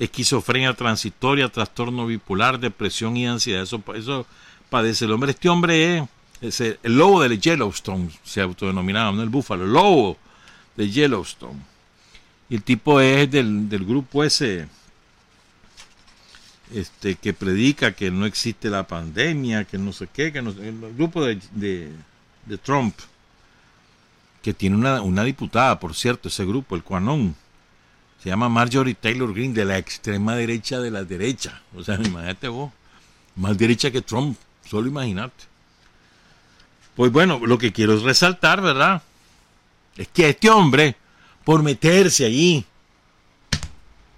[0.00, 3.62] Esquizofrenia transitoria, trastorno bipolar, depresión y ansiedad.
[3.62, 4.26] Eso, eso
[4.68, 5.30] padece el hombre.
[5.30, 6.08] Este hombre
[6.40, 10.16] es, el, lobo de Yellowstone, se autodenominaba, no el búfalo, el lobo
[10.76, 11.60] de Yellowstone.
[12.48, 14.66] Y el tipo es del, del grupo ese
[16.74, 20.94] este que predica que no existe la pandemia, que no sé qué, que no el
[20.96, 21.90] grupo de, de,
[22.46, 22.94] de Trump,
[24.42, 27.34] que tiene una, una diputada, por cierto, ese grupo, el Quanon,
[28.22, 31.62] se llama Marjorie Taylor Greene, de la extrema derecha de la derecha.
[31.74, 32.72] O sea, imagínate vos,
[33.36, 35.44] más derecha que Trump, solo imagínate.
[36.94, 39.02] Pues bueno, lo que quiero es resaltar, ¿verdad?
[39.96, 40.96] Es que este hombre,
[41.44, 42.64] por meterse allí,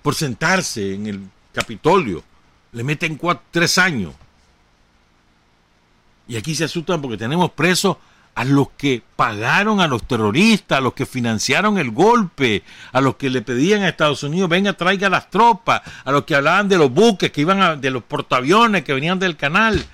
[0.02, 1.20] por sentarse en el
[1.52, 2.24] Capitolio,
[2.72, 4.14] le meten cuatro, tres años.
[6.26, 7.98] Y aquí se asustan porque tenemos presos
[8.34, 13.16] a los que pagaron a los terroristas, a los que financiaron el golpe, a los
[13.16, 16.78] que le pedían a Estados Unidos, venga, traiga las tropas, a los que hablaban de
[16.78, 19.84] los buques que iban a, de los portaaviones que venían del canal.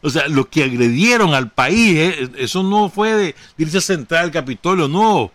[0.00, 4.30] O sea, los que agredieron al país, eh, eso no fue de irse a al
[4.30, 5.32] Capitolio, no.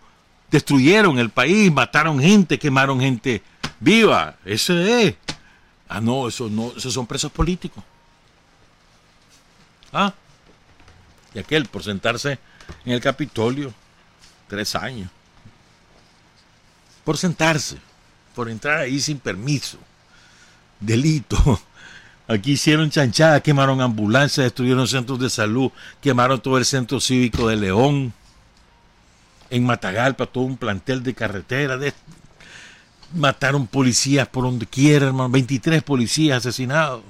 [0.50, 3.42] Destruyeron el país, mataron gente, quemaron gente
[3.80, 4.36] viva.
[4.46, 5.16] Eso es.
[5.88, 7.84] Ah, no, eso no, esos son presos políticos.
[9.92, 10.14] Ah.
[11.34, 12.38] Y aquel por sentarse
[12.84, 13.74] en el Capitolio,
[14.48, 15.10] tres años.
[17.04, 17.76] Por sentarse,
[18.34, 19.78] por entrar ahí sin permiso.
[20.80, 21.60] Delito.
[22.26, 25.70] Aquí hicieron chanchada, quemaron ambulancias, destruyeron centros de salud,
[26.00, 28.14] quemaron todo el centro cívico de León.
[29.50, 31.76] En Matagalpa, todo un plantel de carretera.
[31.76, 31.92] De,
[33.12, 35.28] mataron policías por donde quiera, hermano.
[35.28, 37.02] 23 policías asesinados.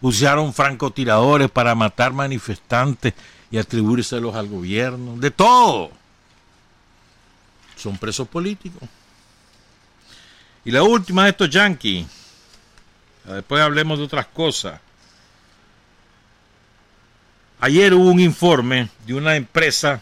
[0.00, 3.14] Usaron francotiradores para matar manifestantes
[3.52, 5.16] y atribuírselos al gobierno.
[5.18, 5.92] De todo.
[7.76, 8.88] Son presos políticos.
[10.64, 12.06] Y la última de estos yanquis.
[13.24, 14.80] Después hablemos de otras cosas.
[17.60, 20.00] Ayer hubo un informe de una empresa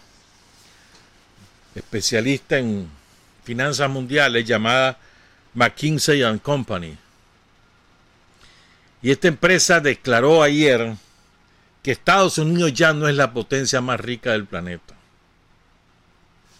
[1.75, 2.89] especialista en
[3.45, 4.97] finanzas mundiales llamada
[5.55, 6.97] McKinsey Company.
[9.03, 10.95] Y esta empresa declaró ayer
[11.83, 14.95] que Estados Unidos ya no es la potencia más rica del planeta.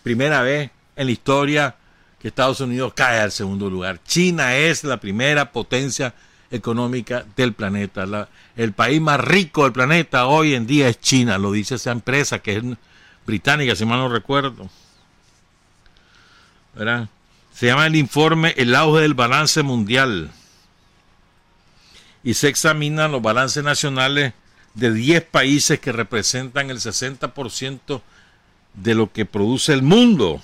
[0.03, 1.77] Primera vez en la historia
[2.19, 4.01] que Estados Unidos cae al segundo lugar.
[4.05, 6.15] China es la primera potencia
[6.51, 8.07] económica del planeta.
[8.07, 11.93] La, el país más rico del planeta hoy en día es China, lo dice esa
[11.93, 12.65] empresa que es
[13.27, 14.69] británica, si mal no recuerdo.
[17.55, 20.31] Se llama el informe El auge del balance mundial.
[22.23, 24.35] Y se examinan los balances nacionales
[24.75, 28.03] de 10 países que representan el 60%
[28.75, 30.43] de lo que produce el mundo.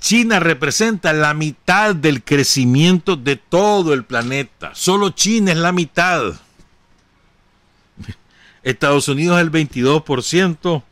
[0.00, 4.72] China representa la mitad del crecimiento de todo el planeta.
[4.74, 6.22] Solo China es la mitad.
[8.62, 10.82] Estados Unidos es el 22%,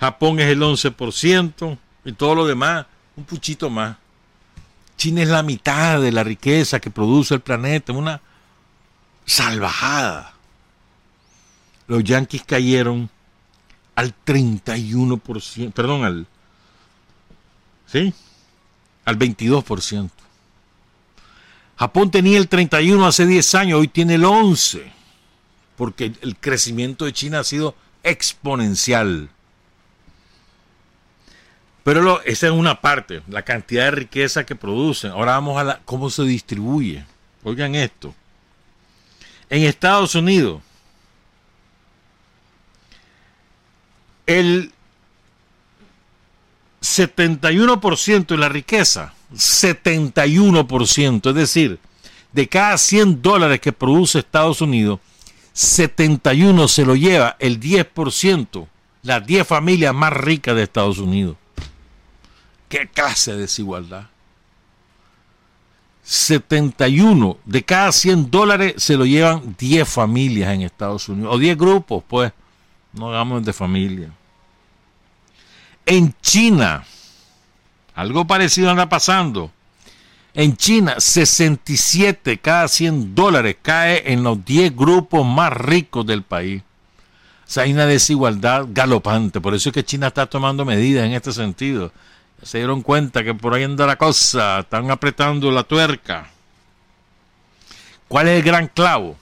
[0.00, 2.86] Japón es el 11% y todo lo demás
[3.16, 3.96] un puchito más.
[4.96, 8.20] China es la mitad de la riqueza que produce el planeta, una
[9.26, 10.33] salvajada.
[11.86, 13.10] Los yanquis cayeron
[13.94, 16.26] al 31%, perdón, al
[17.86, 18.12] ¿sí?
[19.04, 20.10] Al 22%.
[21.76, 24.90] Japón tenía el 31 hace 10 años, hoy tiene el 11,
[25.76, 29.28] porque el crecimiento de China ha sido exponencial.
[31.82, 35.10] Pero lo, esa es una parte, la cantidad de riqueza que producen.
[35.10, 37.04] Ahora vamos a la, cómo se distribuye.
[37.42, 38.14] Oigan esto.
[39.50, 40.62] En Estados Unidos,
[44.26, 44.72] el
[46.80, 51.78] 71% de la riqueza, 71%, es decir,
[52.32, 55.00] de cada 100 dólares que produce Estados Unidos,
[55.52, 58.66] 71 se lo lleva el 10%,
[59.02, 61.36] las 10 familias más ricas de Estados Unidos.
[62.68, 64.08] ¿Qué clase de desigualdad?
[66.02, 71.56] 71 de cada 100 dólares se lo llevan 10 familias en Estados Unidos, o 10
[71.56, 72.32] grupos, pues,
[72.94, 74.10] no hagamos de familia.
[75.86, 76.84] En China,
[77.94, 79.50] algo parecido anda pasando.
[80.32, 86.62] En China, 67 cada 100 dólares cae en los 10 grupos más ricos del país.
[87.46, 89.40] O sea, hay una desigualdad galopante.
[89.40, 91.92] Por eso es que China está tomando medidas en este sentido
[92.44, 96.28] se dieron cuenta que por ahí anda la cosa, están apretando la tuerca.
[98.06, 99.16] ¿Cuál es el gran clavo?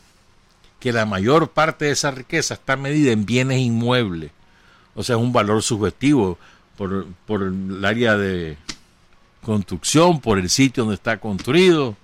[0.83, 4.33] Que la mayor parte de esa riqueza está medida en bienes inmuebles.
[4.97, 6.39] O sea, es un valor subjetivo
[6.77, 8.57] por, por el área de
[9.45, 11.97] construcción, por el sitio donde está construido,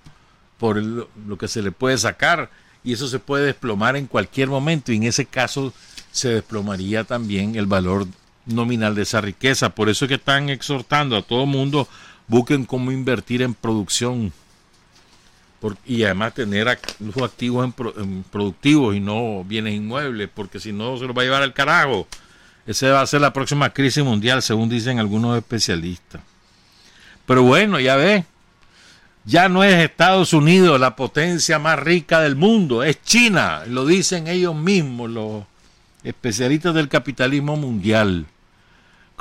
[0.57, 2.49] por lo que se le puede sacar.
[2.81, 4.93] Y eso se puede desplomar en cualquier momento.
[4.93, 5.73] Y en ese caso
[6.13, 8.07] se desplomaría también el valor
[8.45, 9.75] nominal de esa riqueza.
[9.75, 11.89] Por eso es que están exhortando a todo mundo,
[12.29, 14.31] busquen cómo invertir en producción
[15.85, 17.73] y además tener activos
[18.31, 22.07] productivos y no bienes inmuebles, porque si no se los va a llevar al carajo.
[22.65, 26.21] Esa va a ser la próxima crisis mundial, según dicen algunos especialistas.
[27.25, 28.25] Pero bueno, ya ve,
[29.25, 34.27] ya no es Estados Unidos la potencia más rica del mundo, es China, lo dicen
[34.27, 35.43] ellos mismos, los
[36.03, 38.25] especialistas del capitalismo mundial.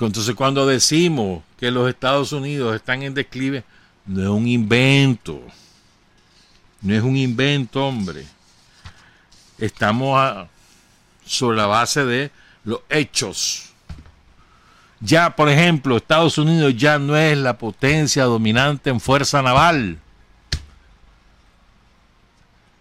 [0.00, 3.64] Entonces cuando decimos que los Estados Unidos están en declive,
[4.06, 5.42] no es un invento.
[6.80, 8.26] No es un invento, hombre.
[9.58, 10.46] Estamos
[11.24, 12.30] sobre la base de
[12.64, 13.70] los hechos.
[15.00, 19.98] Ya, por ejemplo, Estados Unidos ya no es la potencia dominante en fuerza naval.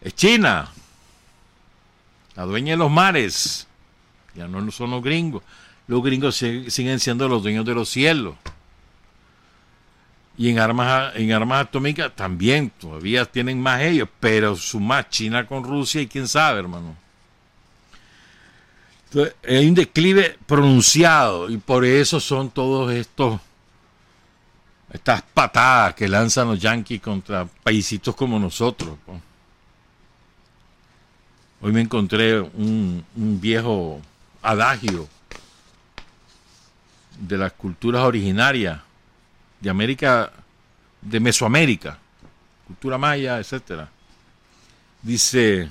[0.01, 0.69] Es China,
[2.35, 3.67] la dueña de los mares.
[4.35, 5.43] Ya no son los gringos
[5.87, 8.35] los gringos siguen siendo los dueños de los cielos.
[10.37, 15.63] Y en armas, en armas atómicas también, todavía tienen más ellos, pero su China con
[15.63, 16.95] Rusia y quién sabe, hermano.
[19.05, 23.39] Entonces, hay un declive pronunciado y por eso son todos estos
[24.91, 28.97] estas patadas que lanzan los yanquis contra paisitos como nosotros.
[31.61, 34.01] Hoy me encontré un viejo
[34.41, 35.07] adagio
[37.19, 38.86] de las culturas originarias
[39.59, 40.31] de América,
[41.01, 41.97] de Mesoamérica,
[42.67, 43.89] cultura maya, etcétera.
[45.01, 45.69] Dice,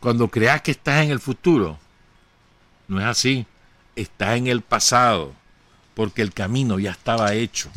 [0.00, 1.78] cuando creas que estás en el futuro,
[2.86, 3.46] no es así,
[3.96, 5.32] estás en el pasado,
[5.94, 7.70] porque el camino ya estaba hecho.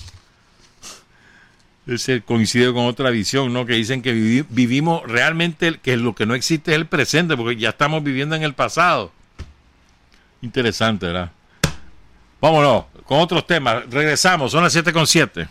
[1.88, 3.66] Ese coincide con otra visión, ¿no?
[3.66, 7.56] Que dicen que vivi- vivimos realmente, que lo que no existe es el presente, porque
[7.58, 9.12] ya estamos viviendo en el pasado.
[10.42, 11.32] Interesante, ¿verdad?
[12.40, 13.84] Vámonos, con otros temas.
[13.90, 15.48] Regresamos, son las 7 con 7.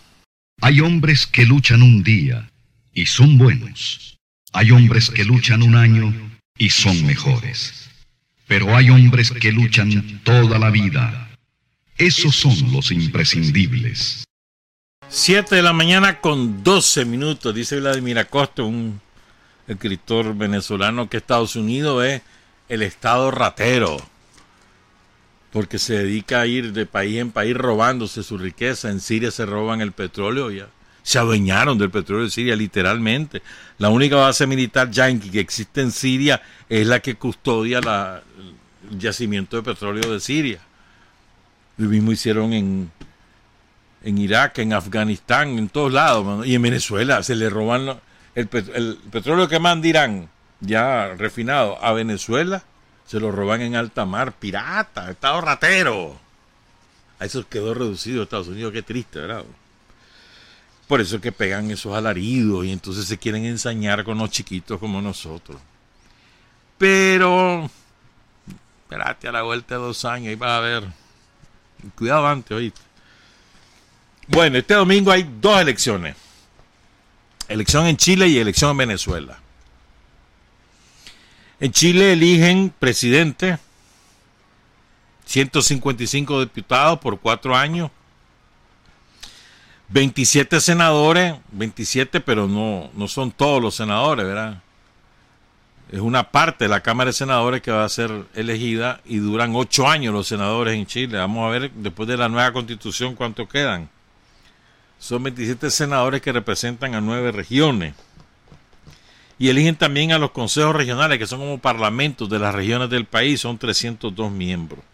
[0.60, 2.50] Hay hombres que luchan un día
[2.92, 4.18] y son buenos.
[4.52, 6.12] Hay hombres que luchan un año
[6.58, 7.88] y son mejores.
[8.46, 11.30] Pero hay hombres que luchan toda la vida.
[11.96, 14.24] Esos son los imprescindibles.
[15.08, 19.00] 7 de la mañana con 12 minutos, dice Vladimir Acosta, un
[19.66, 22.22] escritor venezolano que Estados Unidos es
[22.68, 23.98] el estado ratero,
[25.52, 28.90] porque se dedica a ir de país en país robándose su riqueza.
[28.90, 30.68] En Siria se roban el petróleo, ya
[31.02, 33.42] se adueñaron del petróleo de Siria literalmente.
[33.78, 39.56] La única base militar yanqui que existe en Siria es la que custodia el yacimiento
[39.56, 40.60] de petróleo de Siria.
[41.78, 42.90] Lo mismo hicieron en,
[44.04, 47.98] en Irak, en Afganistán, en todos lados, y en Venezuela se le roban
[48.34, 50.28] el, el petróleo que manda Irán,
[50.60, 52.62] ya refinado, a Venezuela,
[53.10, 56.16] se lo roban en alta mar, pirata, estado ratero.
[57.18, 59.44] A eso quedó reducido Estados Unidos, qué triste, ¿verdad?
[60.86, 64.78] Por eso es que pegan esos alaridos y entonces se quieren ensañar con los chiquitos
[64.78, 65.60] como nosotros.
[66.78, 67.68] Pero,
[68.84, 70.84] espérate a la vuelta de dos años, ahí vas a ver.
[71.96, 72.80] Cuidado antes, oíste.
[74.28, 76.14] Bueno, este domingo hay dos elecciones.
[77.48, 79.40] Elección en Chile y elección en Venezuela.
[81.60, 83.58] En Chile eligen presidente,
[85.26, 87.90] 155 diputados por cuatro años,
[89.90, 94.62] 27 senadores, 27, pero no, no son todos los senadores, ¿verdad?
[95.92, 99.54] Es una parte de la Cámara de Senadores que va a ser elegida y duran
[99.54, 101.18] ocho años los senadores en Chile.
[101.18, 103.90] Vamos a ver después de la nueva constitución cuántos quedan.
[104.98, 107.94] Son 27 senadores que representan a nueve regiones.
[109.40, 113.06] Y eligen también a los consejos regionales, que son como parlamentos de las regiones del
[113.06, 114.84] país, son 302 miembros.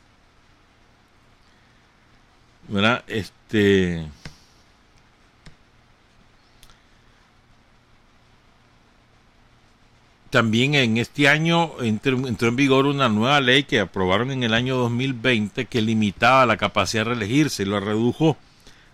[3.08, 4.06] Este.
[10.30, 14.54] También en este año entró, entró en vigor una nueva ley que aprobaron en el
[14.54, 18.36] año 2020 que limitaba la capacidad de reelegirse y lo redujo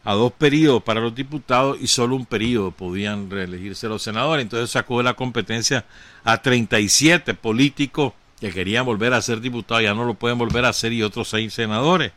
[0.05, 4.43] a dos periodos para los diputados y solo un periodo podían reelegirse los senadores.
[4.43, 5.85] Entonces sacó de la competencia
[6.25, 10.71] a 37 políticos que querían volver a ser diputados, ya no lo pueden volver a
[10.71, 12.12] hacer y otros seis senadores.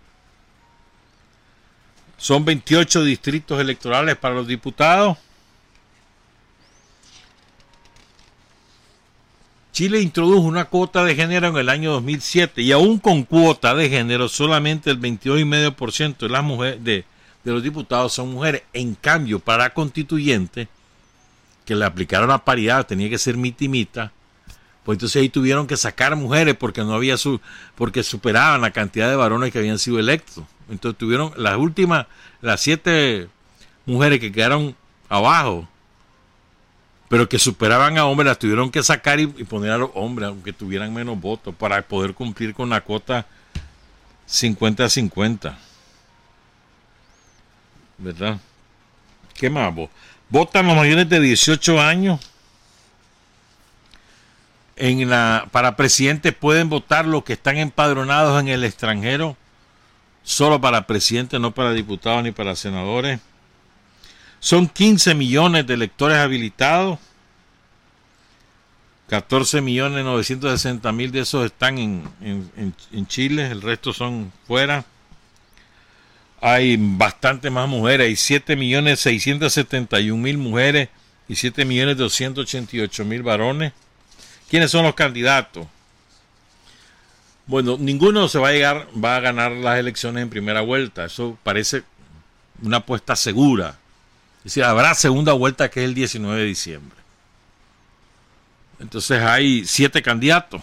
[2.18, 5.18] Son 28 distritos electorales para los diputados.
[9.74, 13.90] Chile introdujo una cuota de género en el año 2007 y aún con cuota de
[13.90, 17.04] género solamente el 22,5% de las mujeres de,
[17.46, 18.64] de los diputados son mujeres.
[18.74, 20.68] En cambio, para constituyente,
[21.64, 24.12] que le aplicaron la paridad, tenía que ser mitimita,
[24.84, 27.40] pues entonces ahí tuvieron que sacar mujeres porque no había su,
[27.76, 30.44] porque superaban la cantidad de varones que habían sido electos.
[30.70, 32.08] Entonces tuvieron las últimas,
[32.42, 33.30] las siete
[33.86, 34.76] mujeres que quedaron
[35.10, 35.68] abajo,
[37.10, 40.30] pero que superaban a hombres, las tuvieron que sacar y, y poner a los hombres,
[40.30, 43.28] aunque tuvieran menos votos, para poder cumplir con la cuota
[44.28, 45.56] 50-50.
[47.98, 48.40] ¿Verdad?
[49.34, 49.90] ¿Qué más vos?
[50.30, 52.20] Votan los mayores de 18 años.
[55.52, 59.38] Para presidente pueden votar los que están empadronados en el extranjero.
[60.24, 63.20] Solo para presidente, no para diputados ni para senadores.
[64.40, 67.00] Son 15 millones de electores habilitados.
[69.08, 74.84] 14 millones 960 mil de esos están en, en, en Chile, el resto son fuera
[76.42, 80.90] hay bastante más mujeres, hay 7 millones 671 mil mujeres
[81.28, 83.74] y 7 millones 288 mil varones.
[84.50, 85.68] ¿Quiénes son los candidatos?
[87.48, 91.06] Bueno, ninguno se va a llegar, va a ganar las elecciones en primera vuelta.
[91.06, 91.84] Eso parece
[92.62, 93.78] una apuesta segura.
[94.40, 96.98] Es decir, habrá segunda vuelta que es el 19 de diciembre.
[98.80, 100.62] Entonces hay siete candidatos.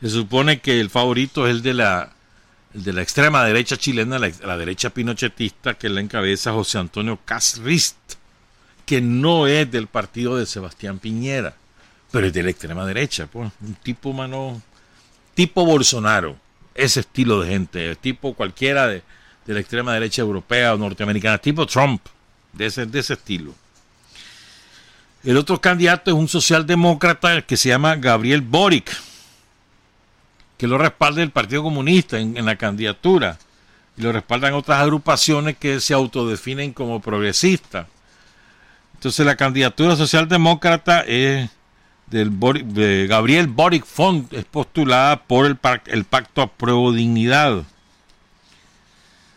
[0.00, 2.15] Se supone que el favorito es el de la
[2.76, 7.96] de la extrema derecha chilena, la, derecha pinochetista, que la encabeza José Antonio Casrist,
[8.84, 11.54] que no es del partido de Sebastián Piñera,
[12.10, 14.60] pero es de la extrema derecha, pues, un tipo mano,
[15.34, 16.36] tipo Bolsonaro,
[16.74, 19.02] ese estilo de gente, tipo cualquiera de,
[19.46, 22.02] de la extrema derecha europea o norteamericana, tipo Trump,
[22.52, 23.54] de ese, de ese estilo.
[25.24, 28.94] El otro candidato es un socialdemócrata que se llama Gabriel Boric,
[30.56, 33.38] que lo respalda el Partido Comunista en, la candidatura
[33.96, 37.86] y lo respaldan otras agrupaciones que se autodefinen como progresistas.
[38.94, 41.50] Entonces la candidatura socialdemócrata es
[42.06, 42.30] del
[42.66, 47.64] de Gabriel Boric Font, es postulada por el, pac- el Pacto a Pruebo Dignidad.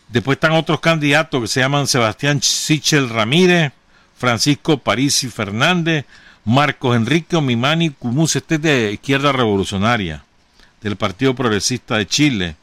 [0.08, 3.74] Después están otros candidatos que se llaman Sebastián Sichel Ramírez,
[4.18, 6.06] Francisco Parisi Fernández,
[6.46, 10.24] Marcos Enrique Omimani Cumus, este es de Izquierda Revolucionaria,
[10.82, 12.56] del Partido Progresista de Chile.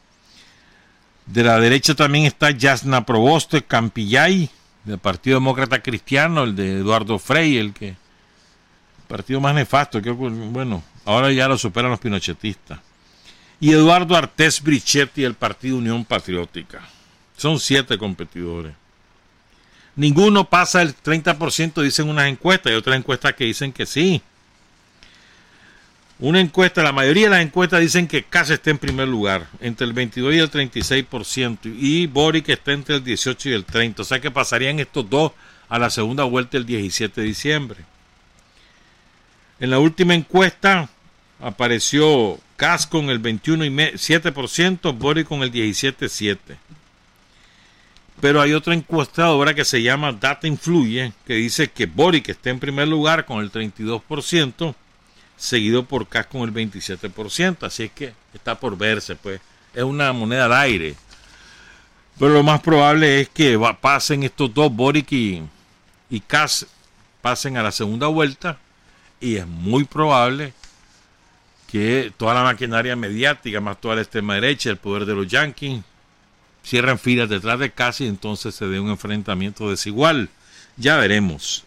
[1.25, 4.49] De la derecha también está Yasna Proboste Campillay,
[4.85, 7.95] del Partido Demócrata Cristiano, el de Eduardo Frei, el que
[9.07, 12.79] partido más nefasto, que bueno, ahora ya lo superan los pinochetistas.
[13.59, 16.81] Y Eduardo Artés Brichetti del Partido Unión Patriótica.
[17.35, 18.73] Son siete competidores.
[19.95, 24.21] Ninguno pasa el 30%, dicen unas encuestas, y otras encuestas que dicen que sí.
[26.19, 29.85] Una encuesta, la mayoría de las encuestas dicen que Kass está en primer lugar, entre
[29.85, 33.99] el 22 y el 36%, y Boric está entre el 18 y el 30%.
[33.99, 35.33] O sea que pasarían estos dos
[35.69, 37.77] a la segunda vuelta el 17 de diciembre.
[39.59, 40.89] En la última encuesta
[41.39, 46.57] apareció Kass con el 21,7%, Boric con el 17,7%.
[48.19, 52.59] Pero hay otra encuestadora que se llama Data Influye, que dice que Boric está en
[52.59, 54.73] primer lugar con el 32%,
[55.37, 57.63] seguido por Kass con el 27%.
[57.65, 59.39] Así es que está por verse, pues.
[59.73, 60.95] Es una moneda al aire.
[62.17, 65.43] Pero lo más probable es que pasen estos dos, Boric y,
[66.09, 66.65] y Kass,
[67.21, 68.57] pasen a la segunda vuelta.
[69.21, 70.53] Y es muy probable
[71.67, 75.81] que toda la maquinaria mediática, más toda la extrema derecha, el poder de los yankees,
[76.65, 80.29] cierren filas detrás de Kass y entonces se dé un enfrentamiento desigual.
[80.75, 81.63] Ya veremos.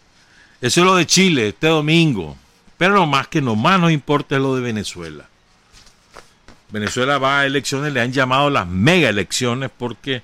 [0.59, 2.37] Eso es lo de Chile este domingo.
[2.81, 5.29] Pero lo más que no más nos importa es lo de Venezuela.
[6.71, 10.23] Venezuela va a elecciones, le han llamado las mega elecciones porque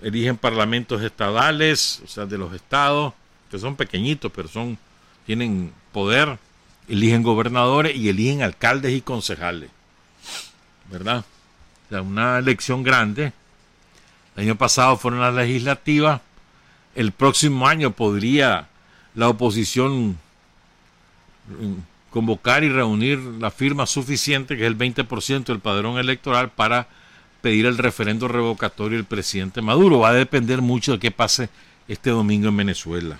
[0.00, 3.12] eligen parlamentos estadales, o sea, de los estados,
[3.50, 4.78] que son pequeñitos, pero son,
[5.26, 6.38] tienen poder,
[6.88, 9.68] eligen gobernadores y eligen alcaldes y concejales.
[10.90, 11.18] ¿Verdad?
[11.18, 13.34] O sea, una elección grande.
[14.34, 16.22] El año pasado fueron las legislativas.
[16.94, 18.68] El próximo año podría
[19.14, 20.16] la oposición
[22.10, 26.86] convocar y reunir la firma suficiente, que es el 20% del padrón electoral, para
[27.40, 30.00] pedir el referendo revocatorio del presidente Maduro.
[30.00, 31.48] Va a depender mucho de qué pase
[31.88, 33.18] este domingo en Venezuela.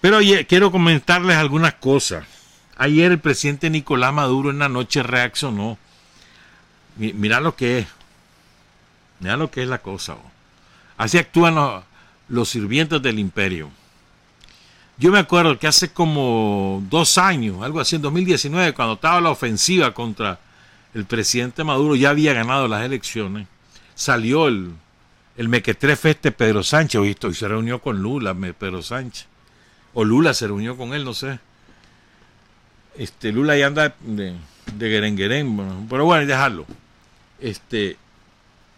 [0.00, 0.18] Pero
[0.48, 2.24] quiero comentarles algunas cosas.
[2.76, 5.76] Ayer el presidente Nicolás Maduro en la noche reaccionó.
[6.96, 7.86] Mi- Mira lo que es.
[9.20, 10.14] Mira lo que es la cosa.
[10.14, 10.30] oh.
[10.96, 11.82] Así actúan
[12.28, 13.70] los sirvientes del imperio.
[15.00, 19.30] Yo me acuerdo que hace como dos años, algo así, en 2019, cuando estaba la
[19.30, 20.38] ofensiva contra
[20.92, 23.48] el presidente Maduro, ya había ganado las elecciones,
[23.94, 24.74] salió el,
[25.38, 27.28] mequetrefe este Pedro Sánchez, ¿oíste?
[27.28, 29.26] y se reunió con Lula, Pedro Sánchez.
[29.94, 31.38] O Lula se reunió con él, no sé.
[32.98, 34.36] Este, Lula ya anda de,
[34.74, 36.66] de pero bueno, dejarlo.
[37.40, 37.96] Este,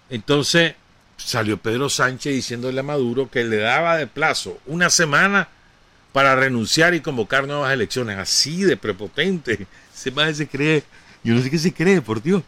[0.08, 0.76] entonces
[1.16, 5.48] salió Pedro Sánchez diciéndole a Maduro que le daba de plazo una semana
[6.12, 8.18] para renunciar y convocar nuevas elecciones.
[8.18, 9.66] Así de prepotente.
[9.94, 10.82] Se más se cree.
[11.22, 12.42] Yo no sé qué se cree, por Dios.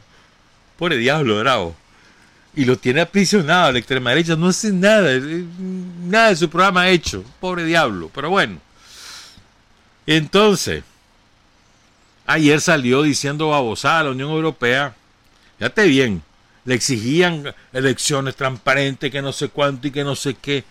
[0.76, 1.76] Pobre diablo, bravo.
[2.56, 3.70] Y lo tiene aprisionado.
[3.70, 5.12] La extrema derecha no hace nada.
[5.20, 7.22] Nada de su programa hecho.
[7.38, 8.10] Pobre diablo.
[8.12, 8.58] Pero bueno.
[10.06, 10.82] Entonces,
[12.26, 14.96] ayer salió diciendo babosada a la Unión Europea.
[15.58, 16.22] Fíjate bien.
[16.64, 20.64] Le exigían elecciones transparentes, que no sé cuánto y que no sé qué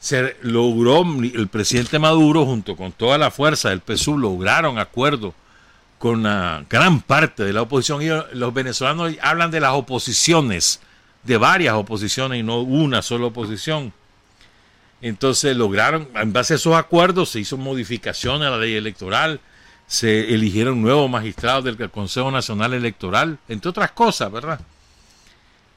[0.00, 5.34] se logró, el presidente Maduro junto con toda la fuerza del PSUV lograron acuerdo
[5.98, 8.00] con la gran parte de la oposición.
[8.00, 10.80] Y los venezolanos hablan de las oposiciones,
[11.22, 13.92] de varias oposiciones y no una sola oposición.
[15.02, 19.40] Entonces lograron, en base a esos acuerdos, se hizo modificación a la ley electoral,
[19.86, 24.60] se eligieron nuevos magistrados del Consejo Nacional Electoral, entre otras cosas, ¿verdad?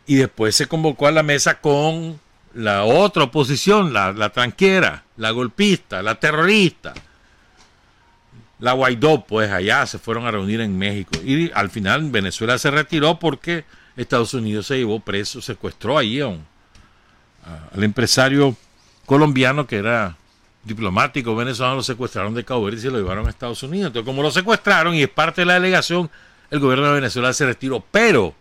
[0.07, 2.19] Y después se convocó a la mesa con
[2.53, 6.93] la otra oposición, la, la tranquera, la golpista, la terrorista,
[8.59, 11.11] la Guaidó, pues allá se fueron a reunir en México.
[11.23, 13.65] Y al final Venezuela se retiró porque
[13.97, 16.45] Estados Unidos se llevó preso, secuestró ahí a un,
[17.73, 18.55] al empresario
[19.05, 20.15] colombiano que era
[20.63, 23.87] diplomático venezolano, lo secuestraron de Cabo Verde y se lo llevaron a Estados Unidos.
[23.87, 26.09] Entonces, como lo secuestraron y es parte de la delegación,
[26.49, 27.83] el gobierno de Venezuela se retiró.
[27.91, 28.33] Pero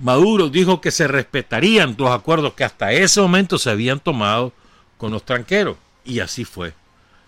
[0.00, 4.52] Maduro dijo que se respetarían los acuerdos que hasta ese momento se habían tomado
[4.96, 5.76] con los tranqueros.
[6.06, 6.72] Y así fue,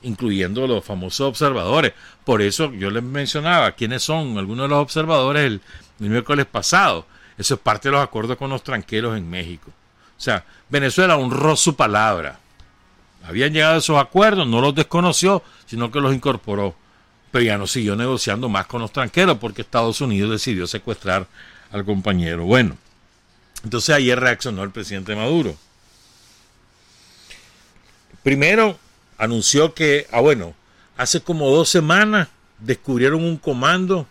[0.01, 1.93] incluyendo los famosos observadores.
[2.25, 5.61] Por eso yo les mencionaba quiénes son algunos de los observadores el,
[5.99, 7.07] miércoles pasado.
[7.37, 9.71] Eso es parte de los acuerdos con los tranqueros en México.
[10.17, 12.39] O sea, Venezuela honró su palabra.
[13.23, 16.75] Habían llegado a esos acuerdos, no los desconoció, sino que los incorporó.
[17.31, 21.27] Pero ya no siguió negociando más con los tranqueros porque Estados Unidos decidió secuestrar
[21.73, 22.45] al compañero.
[22.45, 22.77] Bueno,
[23.65, 25.57] entonces ayer reaccionó el presidente Maduro.
[28.23, 28.79] Primero
[29.19, 30.55] anunció que, ah bueno,
[30.97, 32.29] hace como dos semanas
[32.61, 34.07] descubrieron un comando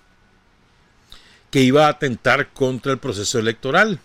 [1.50, 4.00] que iba a atentar contra el proceso electoral.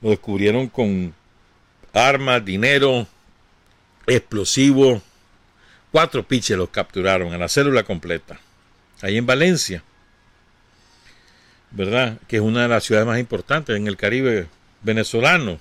[0.00, 1.14] Lo descubrieron con
[1.92, 3.06] armas, dinero,
[4.06, 5.02] explosivos.
[5.92, 8.38] Cuatro piches los capturaron a la célula completa.
[9.00, 9.82] Ahí en Valencia.
[11.72, 12.18] ¿Verdad?
[12.26, 14.48] Que es una de las ciudades más importantes en el Caribe
[14.82, 15.60] venezolano.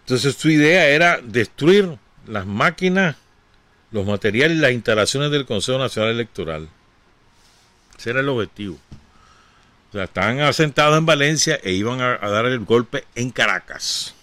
[0.00, 1.96] Entonces su idea era destruir
[2.26, 3.16] las máquinas,
[3.92, 6.68] los materiales y las instalaciones del Consejo Nacional Electoral.
[7.98, 8.78] Ese era el objetivo.
[9.90, 14.14] O sea, estaban asentados en Valencia e iban a, a dar el golpe en Caracas.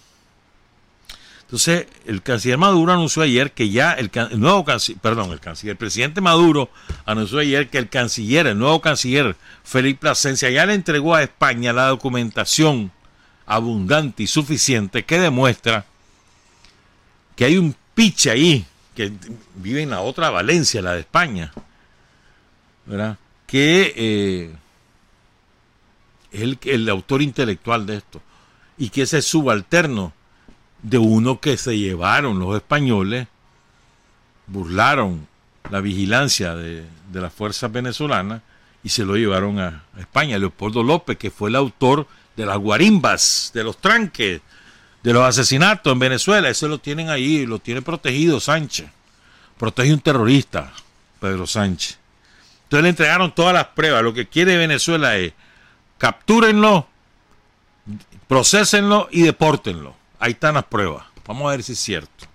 [1.50, 5.78] Entonces, el canciller Maduro anunció ayer que ya el, nuevo canciller, perdón, el canciller, el
[5.78, 6.70] presidente Maduro
[7.04, 9.34] anunció ayer que el canciller, el nuevo canciller
[9.64, 12.92] Felipe Plasencia ya le entregó a España la documentación
[13.46, 15.86] abundante y suficiente que demuestra
[17.34, 19.12] que hay un piche ahí que
[19.56, 21.52] vive en la otra Valencia, la de España,
[22.86, 23.18] ¿verdad?
[23.48, 24.54] Que eh,
[26.30, 28.22] es el, el autor intelectual de esto
[28.78, 30.12] y que ese es subalterno
[30.82, 33.28] de uno que se llevaron los españoles,
[34.46, 35.26] burlaron
[35.70, 38.42] la vigilancia de, de las fuerzas venezolanas
[38.82, 40.38] y se lo llevaron a, a España.
[40.38, 42.06] Leopoldo López, que fue el autor
[42.36, 44.40] de las guarimbas, de los tranques,
[45.02, 46.48] de los asesinatos en Venezuela.
[46.48, 48.88] Ese lo tienen ahí, lo tiene protegido Sánchez.
[49.58, 50.72] Protege un terrorista,
[51.20, 51.98] Pedro Sánchez.
[52.64, 54.02] Entonces le entregaron todas las pruebas.
[54.02, 55.32] Lo que quiere Venezuela es
[55.98, 56.88] captúrenlo,
[58.26, 59.99] procesenlo y depórtenlo.
[60.20, 61.04] Ahí están las pruebas.
[61.26, 62.26] Vamos a ver si es cierto.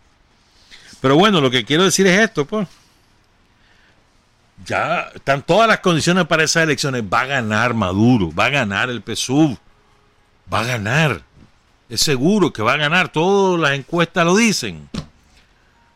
[0.99, 2.67] Pero bueno, lo que quiero decir es esto, pues.
[4.65, 7.03] Ya están todas las condiciones para esas elecciones.
[7.03, 9.57] Va a ganar Maduro, va a ganar el PSUV,
[10.51, 11.21] va a ganar.
[11.87, 13.09] Es seguro que va a ganar.
[13.09, 14.89] Todas las encuestas lo dicen.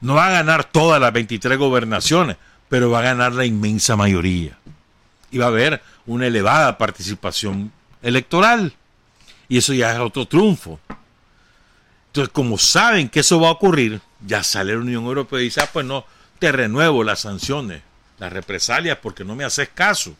[0.01, 2.37] No va a ganar todas las 23 gobernaciones,
[2.67, 4.57] pero va a ganar la inmensa mayoría.
[5.31, 7.71] Y va a haber una elevada participación
[8.03, 8.73] electoral.
[9.47, 10.79] Y eso ya es otro triunfo.
[12.09, 15.61] Entonces, como saben que eso va a ocurrir, ya sale la Unión Europea y dice,
[15.61, 16.05] ah, pues no,
[16.39, 17.83] te renuevo las sanciones,
[18.17, 20.15] las represalias, porque no me haces caso.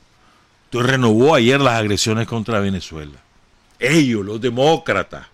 [0.66, 3.20] Entonces renovó ayer las agresiones contra Venezuela.
[3.80, 5.26] Ellos, los demócratas.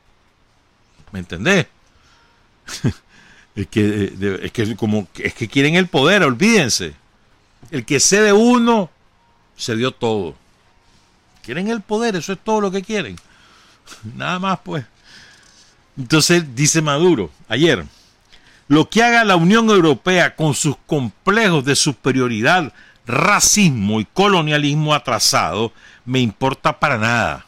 [1.12, 1.68] ¿Me entendés?
[3.56, 6.94] es, que, eh, es que como es que quieren el poder, olvídense.
[7.70, 8.90] El que cede uno,
[9.58, 10.36] se dio todo.
[11.44, 13.18] Quieren el poder, eso es todo lo que quieren.
[14.16, 14.86] Nada más, pues.
[15.98, 17.86] Entonces dice Maduro ayer,
[18.68, 22.74] lo que haga la Unión Europea con sus complejos de superioridad,
[23.06, 25.72] racismo y colonialismo atrasado,
[26.06, 27.46] me importa para nada.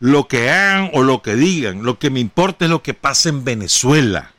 [0.00, 3.28] Lo que hagan o lo que digan, lo que me importa es lo que pasa
[3.28, 4.32] en Venezuela.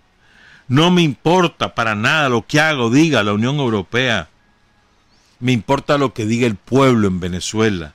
[0.67, 4.29] No me importa para nada lo que haga o diga la Unión Europea.
[5.39, 7.93] Me importa lo que diga el pueblo en Venezuela.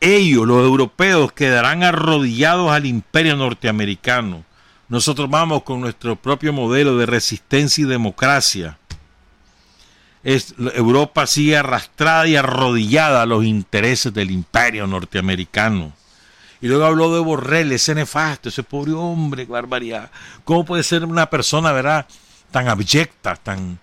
[0.00, 4.44] Ellos, los europeos, quedarán arrodillados al imperio norteamericano.
[4.88, 8.78] Nosotros vamos con nuestro propio modelo de resistencia y democracia.
[10.22, 15.92] Europa sigue arrastrada y arrodillada a los intereses del imperio norteamericano.
[16.60, 20.10] Y luego habló de Borrell, ese nefasto, ese pobre hombre, barbaridad.
[20.44, 22.06] ¿Cómo puede ser una persona, verdad,
[22.50, 23.78] tan abyecta, tan,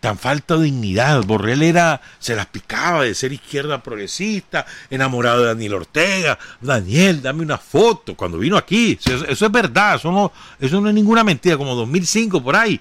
[0.00, 1.24] tan falta de dignidad.
[1.24, 6.38] Borrell era, se las picaba de ser izquierda progresista, enamorado de Daniel Ortega.
[6.60, 8.14] Daniel, dame una foto.
[8.14, 12.42] Cuando vino aquí, eso, es verdad, eso no, eso no es ninguna mentira, como 2005
[12.42, 12.80] por ahí.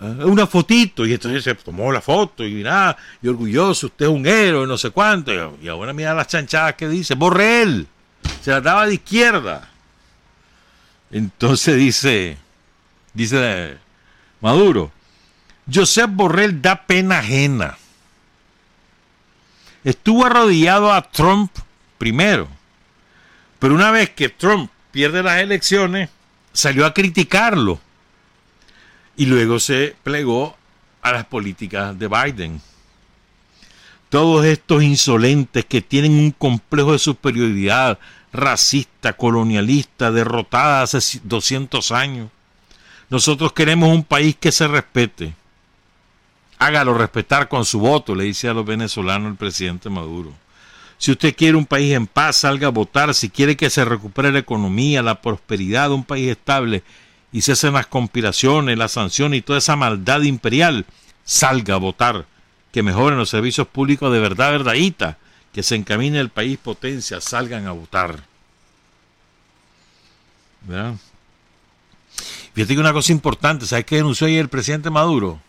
[0.00, 4.12] Eh, Una fotito, y entonces se tomó la foto, y mira, y orgulloso, usted es
[4.12, 5.58] un héroe, no sé cuánto.
[5.60, 7.86] Y ahora mira las chanchadas que dice, Borrell,
[8.40, 9.68] se las daba de izquierda.
[11.10, 12.38] Entonces dice,
[13.12, 13.78] dice
[14.40, 14.92] Maduro,
[15.72, 17.76] Josep Borrell da pena ajena.
[19.84, 21.50] Estuvo arrodillado a Trump
[21.98, 22.48] primero,
[23.58, 26.10] pero una vez que Trump pierde las elecciones,
[26.52, 27.80] salió a criticarlo
[29.16, 30.56] y luego se plegó
[31.02, 32.60] a las políticas de Biden.
[34.08, 37.98] todos estos insolentes que tienen un complejo de superioridad
[38.32, 42.28] racista, colonialista, derrotada hace 200 años.
[43.08, 45.34] Nosotros queremos un país que se respete.
[46.60, 50.34] Hágalo respetar con su voto, le dice a los venezolanos el presidente Maduro.
[50.98, 53.14] Si usted quiere un país en paz, salga a votar.
[53.14, 56.82] Si quiere que se recupere la economía, la prosperidad un país estable
[57.32, 60.84] y se hacen las conspiraciones, las sanciones y toda esa maldad imperial,
[61.24, 62.26] salga a votar.
[62.72, 65.16] Que mejoren los servicios públicos de verdad, verdadita.
[65.54, 68.22] Que se encamine el país potencia, salgan a votar.
[70.66, 70.96] ¿Verdad?
[72.52, 75.40] Fíjate que una cosa importante, ¿sabes qué denunció ayer el presidente Maduro?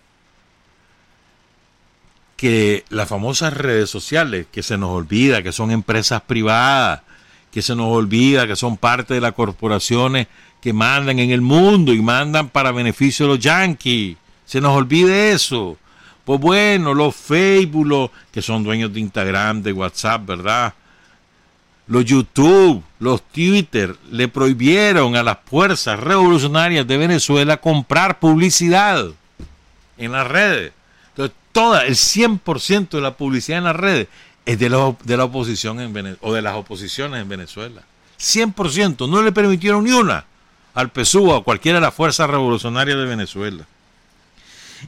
[2.41, 7.01] Que las famosas redes sociales, que se nos olvida que son empresas privadas,
[7.51, 10.25] que se nos olvida que son parte de las corporaciones
[10.59, 14.17] que mandan en el mundo y mandan para beneficio de los yanquis.
[14.43, 15.77] Se nos olvide eso.
[16.25, 20.73] Pues bueno, los Facebook, los que son dueños de Instagram, de WhatsApp, ¿verdad?
[21.85, 29.05] Los YouTube, los Twitter, le prohibieron a las fuerzas revolucionarias de Venezuela comprar publicidad
[29.99, 30.73] en las redes.
[31.11, 34.07] Entonces, toda, el 100% de la publicidad en las redes
[34.45, 37.83] es de la, de la oposición en o de las oposiciones en Venezuela.
[38.19, 40.25] 100%, no le permitieron ni una
[40.73, 43.65] al PSUV o cualquiera de las fuerzas revolucionarias de Venezuela.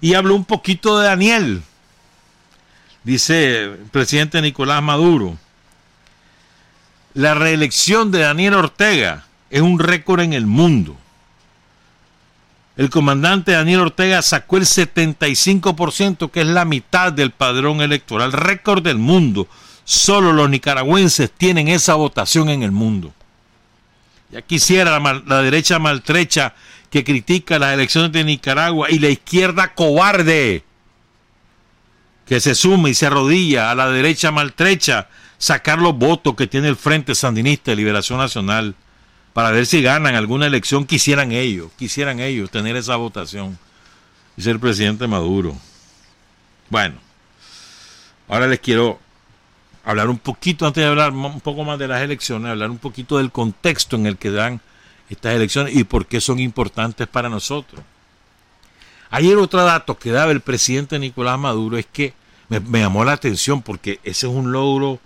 [0.01, 1.61] Y habló un poquito de Daniel,
[3.03, 5.37] dice el presidente Nicolás Maduro.
[7.13, 10.97] La reelección de Daniel Ortega es un récord en el mundo.
[12.75, 18.83] El comandante Daniel Ortega sacó el 75%, que es la mitad del padrón electoral, récord
[18.83, 19.47] del mundo.
[19.85, 23.13] Solo los nicaragüenses tienen esa votación en el mundo.
[24.31, 26.55] Ya quisiera la, la derecha maltrecha
[26.89, 30.63] que critica las elecciones de Nicaragua y la izquierda cobarde
[32.25, 36.69] que se sume y se arrodilla a la derecha maltrecha sacar los votos que tiene
[36.69, 38.75] el Frente Sandinista de Liberación Nacional
[39.33, 43.57] para ver si ganan alguna elección, quisieran ellos, quisieran ellos tener esa votación.
[44.35, 45.55] Dice el presidente Maduro.
[46.69, 46.95] Bueno,
[48.27, 48.99] ahora les quiero
[49.83, 53.17] hablar un poquito, antes de hablar un poco más de las elecciones, hablar un poquito
[53.17, 54.61] del contexto en el que dan
[55.09, 57.81] estas elecciones y por qué son importantes para nosotros.
[59.09, 62.13] Ayer otro dato que daba el presidente Nicolás Maduro es que
[62.49, 64.99] me, me llamó la atención porque ese es un logro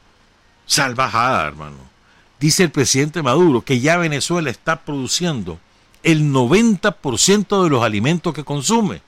[0.66, 1.97] salvajada, hermano.
[2.40, 5.60] Dice el presidente Maduro que ya Venezuela está produciendo
[6.04, 9.02] el 90% de los alimentos que consume.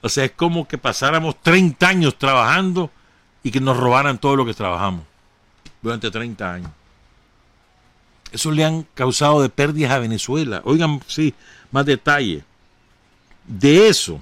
[0.02, 2.92] O sea, es como que pasáramos 30 años trabajando
[3.42, 5.06] y que nos robaran todo lo que trabajamos
[5.82, 6.72] durante 30 años.
[8.32, 10.62] Eso le han causado de pérdidas a Venezuela.
[10.66, 11.34] Oigan, sí,
[11.72, 12.44] más detalle.
[13.46, 14.20] De eso.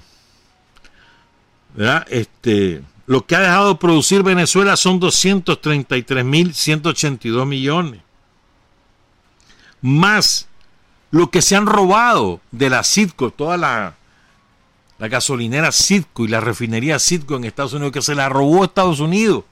[2.08, 8.02] Este, lo que ha dejado de producir Venezuela son 233.182 millones
[9.82, 10.48] más
[11.10, 13.96] lo que se han robado de la Citco, toda la,
[14.98, 19.00] la gasolinera Citco y la refinería Citco en Estados Unidos, que se la robó Estados
[19.00, 19.44] Unidos.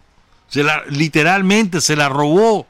[0.49, 2.67] Se la, literalmente se la robó.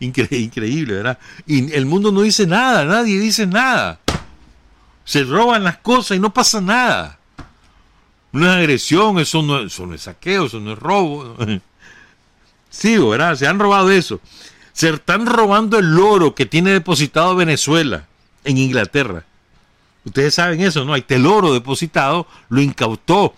[0.00, 1.18] Incre increíble, ¿verdad?
[1.46, 4.00] Y el mundo no dice nada, nadie dice nada.
[5.04, 7.18] Se roban las cosas y no pasa nada.
[8.32, 11.36] No es agresión, eso no, eso no es saqueo, eso no es robo.
[12.72, 13.34] Sí, ¿verdad?
[13.34, 14.20] Se han robado eso.
[14.72, 18.06] Se están robando el oro que tiene depositado Venezuela
[18.44, 19.24] en Inglaterra.
[20.04, 20.94] Ustedes saben eso, ¿no?
[20.94, 23.34] Hay el oro depositado, lo incautó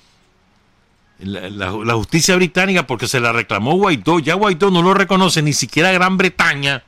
[1.19, 4.19] la, la- la justicia británica porque se la reclamó Guaidó.
[4.21, 6.85] Ya Guaidó no lo reconoce ni siquiera Gran Bretaña,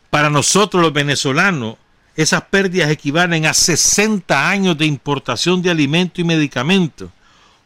[0.09, 1.75] para nosotros los venezolanos,
[2.15, 7.09] esas pérdidas equivalen a 60 años de importación de alimentos y medicamentos,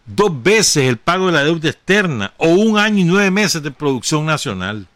[0.05, 3.71] dos veces el pago de la deuda externa o un año y nueve meses de
[3.71, 4.87] producción nacional.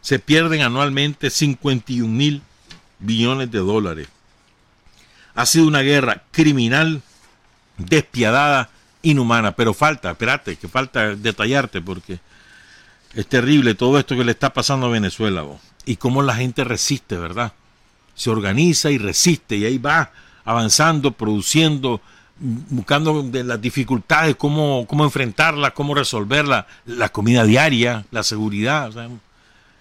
[0.00, 2.42] Se pierden anualmente 51 mil
[2.98, 4.08] billones de dólares.
[5.34, 7.02] Ha sido una guerra criminal,
[7.76, 8.70] despiadada,
[9.02, 9.52] inhumana.
[9.52, 12.20] Pero falta, espérate, que falta detallarte porque
[13.14, 15.42] es terrible todo esto que le está pasando a Venezuela.
[15.42, 15.60] vos.
[15.84, 17.52] Y cómo la gente resiste, ¿verdad?
[18.14, 20.12] Se organiza y resiste y ahí va
[20.44, 22.00] avanzando, produciendo,
[22.40, 28.90] buscando las dificultades, cómo, cómo enfrentarlas, cómo resolverlas, la comida diaria, la seguridad.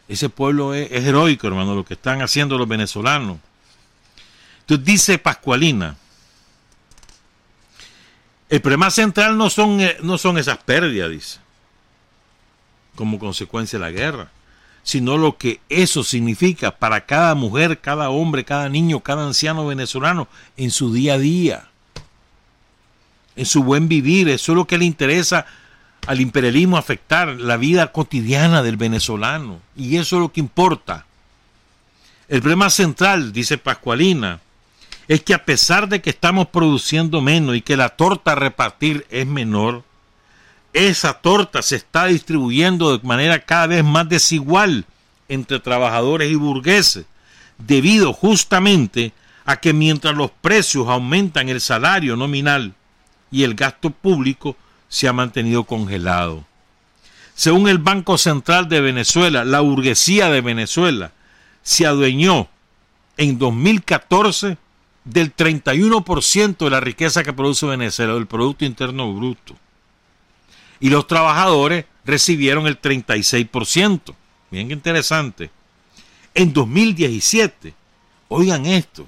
[0.10, 3.38] ese pueblo es, heroico, hermano, lo que están haciendo los venezolanos.
[4.62, 5.95] Entonces dice Pascualina,
[8.49, 11.39] el problema central no son, eh, no son esas pérdidas,
[12.95, 14.32] como consecuencia de la guerra,
[14.84, 20.28] sino lo que eso significa para cada mujer, cada hombre, cada niño, cada anciano venezolano
[20.57, 21.70] en su día a día,
[23.39, 24.27] en su buen vivir.
[24.27, 25.45] Eso es lo que le interesa
[26.07, 29.61] al imperialismo afectar la vida cotidiana del venezolano.
[29.77, 31.05] Y eso es lo que importa.
[32.27, 34.41] El problema central, dice Pascualina,
[35.07, 39.07] es que a pesar de que estamos produciendo menos y que la torta a repartir
[39.09, 39.83] es menor,
[40.73, 44.85] esa torta se está distribuyendo de manera cada vez más desigual
[45.29, 47.05] entre trabajadores y burgueses,
[47.57, 49.13] debido justamente
[49.45, 52.75] a que mientras los precios aumentan el salario nominal
[53.32, 54.55] y el gasto público
[54.88, 56.45] se ha mantenido congelado.
[57.36, 61.11] Según el Banco Central de Venezuela, la burguesía de Venezuela
[61.61, 62.49] se adueñó
[63.17, 64.57] en 2014
[65.05, 69.55] del 31% de la riqueza que produce Venezuela, del Producto Interno Bruto.
[70.80, 74.13] Y los trabajadores recibieron el 36%.
[74.51, 75.51] Bien interesante.
[76.34, 77.73] En 2017,
[78.30, 79.07] oigan esto,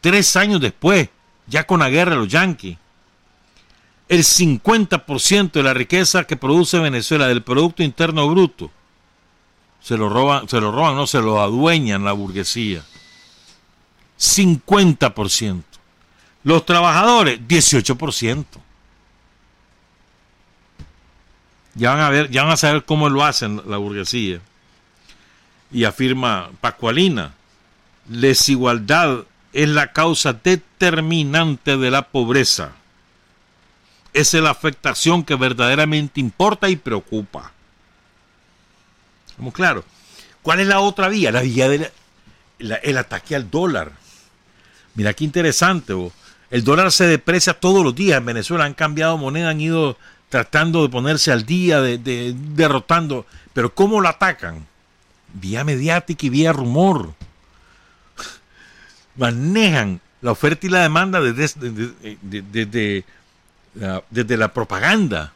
[0.00, 1.08] tres años después,
[1.46, 2.76] ya con la guerra de los yanquis,
[4.08, 8.70] el 50% de la riqueza que produce Venezuela del Producto Interno Bruto
[9.80, 12.82] se lo roban, se lo roban, no se lo adueñan la burguesía.
[14.18, 15.62] 50%.
[16.44, 18.44] Los trabajadores, 18%.
[21.74, 24.40] Ya van a ver, ya van a saber cómo lo hacen la burguesía.
[25.70, 27.34] Y afirma Pascualina,
[28.06, 32.72] desigualdad es la causa determinante de la pobreza.
[34.18, 37.52] Esa es la afectación que verdaderamente importa y preocupa.
[39.36, 39.84] Como claro.
[40.42, 41.30] ¿Cuál es la otra vía?
[41.30, 41.88] La vía del
[42.58, 43.92] el ataque al dólar.
[44.96, 45.92] Mira qué interesante.
[45.92, 46.12] vos.
[46.50, 48.64] El dólar se deprecia todos los días en Venezuela.
[48.64, 49.96] Han cambiado moneda, han ido
[50.28, 53.24] tratando de ponerse al día, de, de- derrotando.
[53.52, 54.66] Pero ¿cómo lo atacan?
[55.34, 57.14] Vía mediática y vía rumor.
[59.14, 63.04] Manejan la oferta y la demanda desde
[64.10, 65.32] desde la propaganda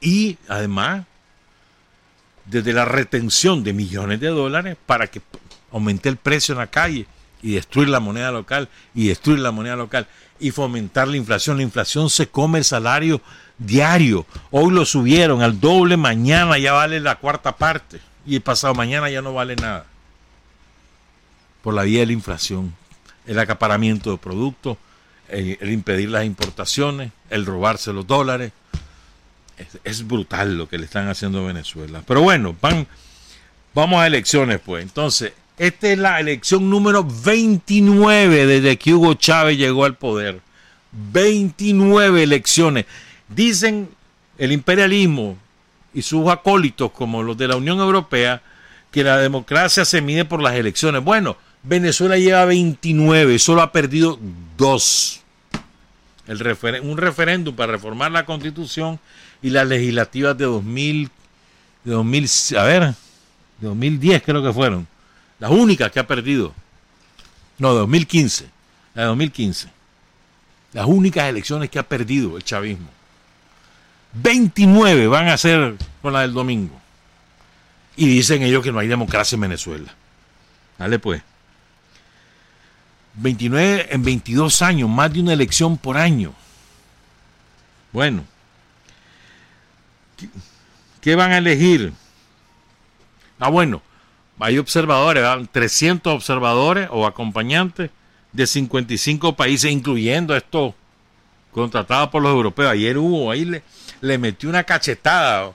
[0.00, 1.04] y además
[2.44, 5.20] desde la retención de millones de dólares para que
[5.72, 7.06] aumente el precio en la calle
[7.42, 10.06] y destruir la moneda local y destruir la moneda local
[10.38, 11.56] y fomentar la inflación.
[11.56, 13.20] La inflación se come el salario
[13.58, 14.26] diario.
[14.50, 19.10] Hoy lo subieron al doble, mañana ya vale la cuarta parte y el pasado mañana
[19.10, 19.86] ya no vale nada.
[21.62, 22.74] Por la vía de la inflación,
[23.26, 24.76] el acaparamiento de productos,
[25.28, 28.52] el impedir las importaciones, el robarse los dólares.
[29.84, 32.02] Es, brutal lo que le están haciendo a Venezuela.
[32.06, 32.86] Pero bueno, van,
[33.74, 34.82] vamos a elecciones pues.
[34.82, 40.40] Entonces, esta es la elección número 29 desde que Hugo Chávez llegó al poder.
[40.92, 42.84] 29 elecciones.
[43.28, 43.88] Dicen
[44.38, 45.38] el imperialismo
[45.94, 48.42] y sus acólitos como los de la Unión Europea
[48.90, 51.02] que la democracia se mide por las elecciones.
[51.02, 54.18] Bueno, Venezuela lleva 29, solo ha perdido
[54.56, 55.22] dos.
[56.28, 58.98] Un referéndum para reformar la constitución
[59.42, 62.82] y las legislativas de de 2000, a ver,
[63.60, 64.86] de 2010 creo que fueron.
[65.38, 66.52] Las únicas que ha perdido.
[67.58, 68.48] No, de 2015.
[68.94, 69.68] La de 2015.
[70.72, 72.88] Las únicas elecciones que ha perdido el chavismo.
[74.14, 76.78] 29 van a ser con la del domingo.
[77.96, 79.94] Y dicen ellos que no hay democracia en Venezuela.
[80.78, 81.22] Dale pues.
[83.16, 86.32] 29 en 22 años, más de una elección por año.
[87.92, 88.24] Bueno.
[91.00, 91.92] ¿Qué, van a elegir?
[93.38, 93.82] Ah, bueno.
[94.38, 95.48] Hay observadores, ¿verdad?
[95.50, 97.90] 300 observadores o acompañantes
[98.32, 100.74] de 55 países, incluyendo estos
[101.52, 102.70] contratados por los europeos.
[102.70, 103.62] Ayer hubo, ahí le,
[104.02, 105.52] le metió una cachetada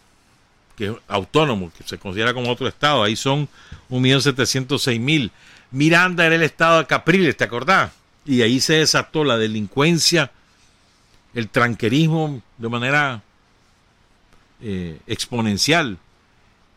[0.75, 3.03] que es autónomo, que se considera como otro estado.
[3.03, 3.47] Ahí son
[3.89, 5.31] 1.706.000.
[5.71, 7.91] Miranda era el estado de Capriles, ¿te acordás?
[8.25, 10.31] Y ahí se desató la delincuencia,
[11.33, 13.21] el tranquerismo de manera
[14.61, 15.97] eh, exponencial.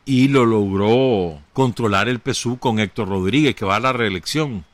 [0.05, 4.65] Y lo logró controlar el PSU con Héctor Rodríguez, que va a la reelección.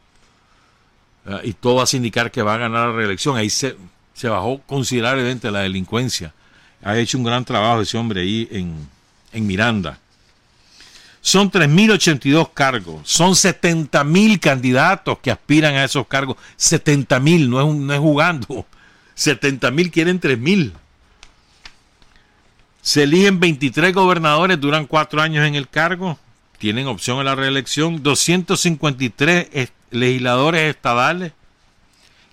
[1.24, 3.36] Uh, y todo hace indicar que va a ganar la reelección.
[3.36, 3.76] Ahí se,
[4.12, 6.34] se bajó considerablemente la delincuencia.
[6.82, 8.88] Ha hecho un gran trabajo ese hombre ahí en,
[9.32, 9.98] en Miranda.
[11.20, 16.36] Son 3.082 cargos, son 70.000 candidatos que aspiran a esos cargos.
[16.58, 18.66] 70.000, no es, no es jugando.
[19.16, 20.72] 70.000 quieren 3.000.
[22.82, 26.18] Se eligen 23 gobernadores, duran cuatro años en el cargo,
[26.58, 28.02] tienen opción a la reelección.
[28.02, 31.32] 253 legisladores estadales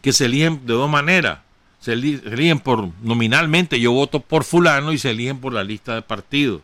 [0.01, 1.39] que se eligen de dos maneras.
[1.79, 6.01] Se eligen por nominalmente, yo voto por fulano y se eligen por la lista de
[6.01, 6.61] partidos.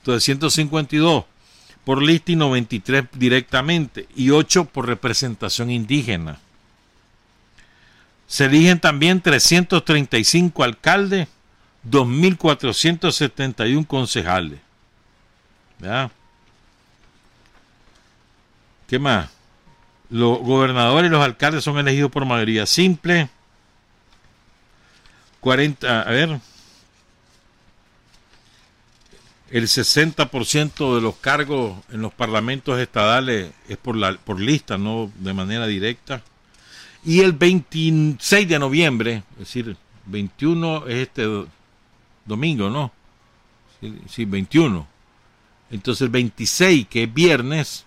[0.00, 1.24] Entonces 152
[1.84, 6.38] por lista y 93 directamente y 8 por representación indígena.
[8.26, 11.28] Se eligen también 335 alcaldes,
[11.90, 14.60] 2.471 concejales.
[15.78, 16.10] ¿Verdad?
[18.86, 19.30] ¿Qué más?
[20.10, 23.28] Los gobernadores y los alcaldes son elegidos por mayoría simple.
[25.40, 26.40] 40, a ver.
[29.50, 35.10] El 60% de los cargos en los parlamentos estadales es por, la, por lista, no
[35.18, 36.22] de manera directa.
[37.04, 39.76] Y el 26 de noviembre, es decir,
[40.06, 41.26] 21 es este
[42.24, 42.92] domingo, ¿no?
[43.80, 44.86] Sí, sí 21.
[45.70, 47.84] Entonces el 26, que es viernes,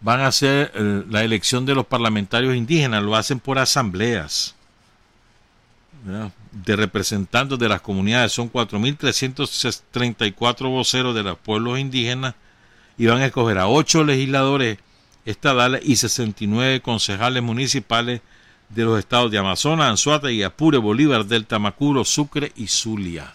[0.00, 4.54] van a hacer eh, la elección de los parlamentarios indígenas, lo hacen por asambleas
[6.04, 8.32] de representantes de las comunidades.
[8.32, 12.34] Son 4.334 voceros de los pueblos indígenas
[12.96, 14.78] y van a escoger a 8 legisladores
[15.24, 18.20] estadales y 69 concejales municipales
[18.68, 23.32] de los estados de Amazonas, Anzuata y Apure, Bolívar, Delta Macuro, Sucre y Zulia.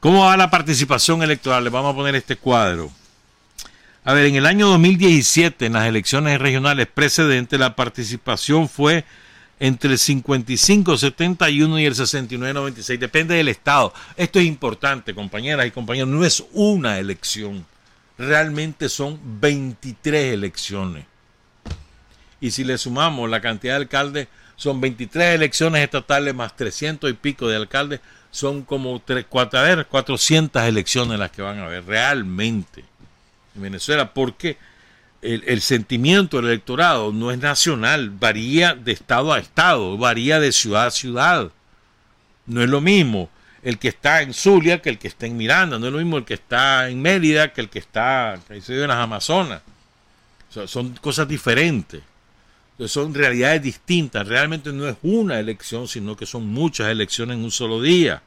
[0.00, 1.64] ¿Cómo va la participación electoral?
[1.64, 2.90] Le vamos a poner este cuadro.
[4.04, 9.04] A ver, en el año 2017, en las elecciones regionales precedentes, la participación fue
[9.62, 12.98] entre el 55-71 y el 69-96.
[12.98, 13.94] Depende del Estado.
[14.16, 16.08] Esto es importante, compañeras y compañeros.
[16.08, 17.64] No es una elección.
[18.18, 21.04] Realmente son 23 elecciones.
[22.40, 27.12] Y si le sumamos la cantidad de alcaldes, son 23 elecciones estatales más 300 y
[27.12, 28.00] pico de alcaldes.
[28.32, 32.84] Son como 3, 4, 400 elecciones las que van a haber realmente
[33.54, 34.12] en Venezuela.
[34.12, 34.56] Porque
[35.22, 40.86] el, sentimiento del electorado no es nacional, varía de estado a estado, varía de ciudad
[40.86, 41.50] a ciudad.
[42.46, 43.30] No es lo mismo
[43.62, 46.18] el que está en Zulia que el que está en Miranda, no es lo mismo
[46.18, 49.62] el que está en Mérida que el que está en las Amazonas.
[50.66, 52.02] Son cosas diferentes.
[52.86, 54.26] Son realidades distintas.
[54.26, 58.22] Realmente no es una elección, sino que son muchas elecciones en un solo día.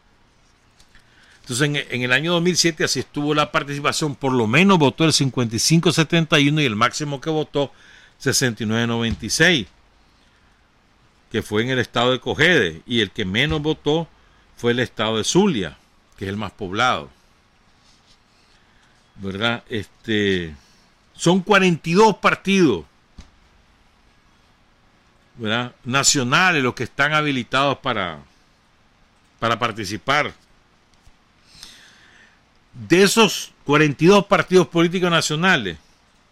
[1.48, 6.60] Entonces, en, el año 2007 así estuvo la participación, por lo menos votó el 55-71
[6.60, 7.72] y el máximo que votó
[8.20, 9.68] 69-96,
[11.32, 14.08] que fue en el estado de Cogede, y el que menos votó
[14.58, 15.78] fue el estado de Zulia,
[16.18, 17.12] que es el más poblado.
[19.18, 19.64] ¿Verdad?
[19.70, 20.56] Este,
[21.14, 22.86] son 42 partidos
[25.38, 25.76] ¿verdad?
[25.84, 28.18] nacionales los que están habilitados para,
[29.38, 30.34] para participar
[32.76, 35.78] de esos 42 partidos políticos nacionales,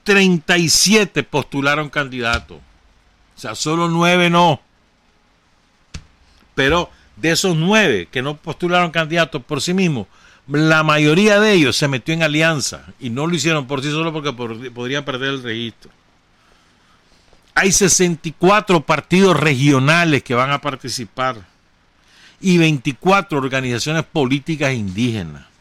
[0.03, 2.57] 37 postularon candidatos.
[3.35, 4.61] O sea, solo 9 no.
[6.53, 10.07] Pero de esos 9 que no postularon candidatos por sí mismos,
[10.47, 14.11] la mayoría de ellos se metió en alianza y no lo hicieron por sí solo
[14.11, 15.89] porque podrían perder el registro.
[17.55, 21.37] Hay 64 partidos regionales que van a participar
[22.41, 25.52] y 24 organizaciones políticas indígenas.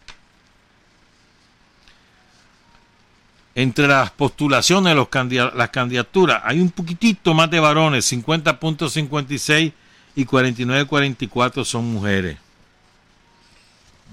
[3.54, 5.08] Entre las postulaciones los
[5.54, 9.72] las candidaturas hay un poquitito más de varones, 50.56
[10.14, 12.38] y 49.44 son mujeres.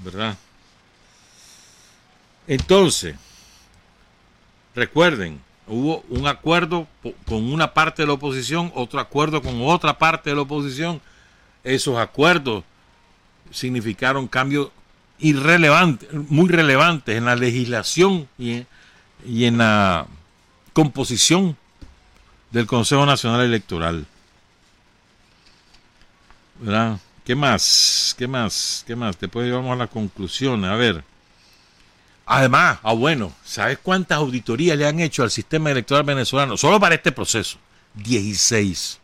[0.04, 0.38] ¿Verdad?
[2.48, 3.16] Entonces,
[4.74, 6.88] recuerden, hubo un acuerdo
[7.26, 11.02] con una parte de la oposición, otro acuerdo con otra parte de la oposición.
[11.64, 12.64] Esos acuerdos
[13.52, 14.72] significaron cambios
[15.20, 18.68] irrelevantes, muy relevantes en la legislación y en,
[19.26, 20.08] y en la
[20.74, 21.58] composición
[22.52, 24.06] del Consejo Nacional Electoral.
[26.60, 27.00] ¿Verdad?
[27.26, 28.16] ¿Qué más?
[28.18, 28.84] ¿Qué más?
[28.88, 29.20] ¿Qué más?
[29.20, 30.66] Después vamos a la conclusión.
[30.66, 31.04] A ver.
[32.26, 36.58] Además, ah bueno, ¿sabes cuántas auditorías le han hecho al sistema electoral venezolano?
[36.58, 37.58] Solo para este proceso.
[37.96, 39.00] 16.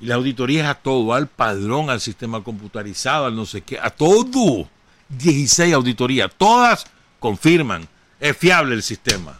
[0.00, 3.78] Y la auditoría es a todo, al padrón, al sistema computarizado, al no sé qué,
[3.80, 4.68] a todo.
[5.08, 6.30] 16 auditorías.
[6.36, 6.86] Todas
[7.18, 7.88] confirman
[8.20, 9.38] es fiable el sistema.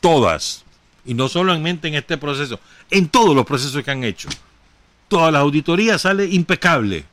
[0.00, 0.64] Todas.
[1.04, 2.60] Y no solamente en este proceso,
[2.90, 4.28] en todos los procesos que han hecho.
[5.08, 7.04] Todas las auditorías sale impecable.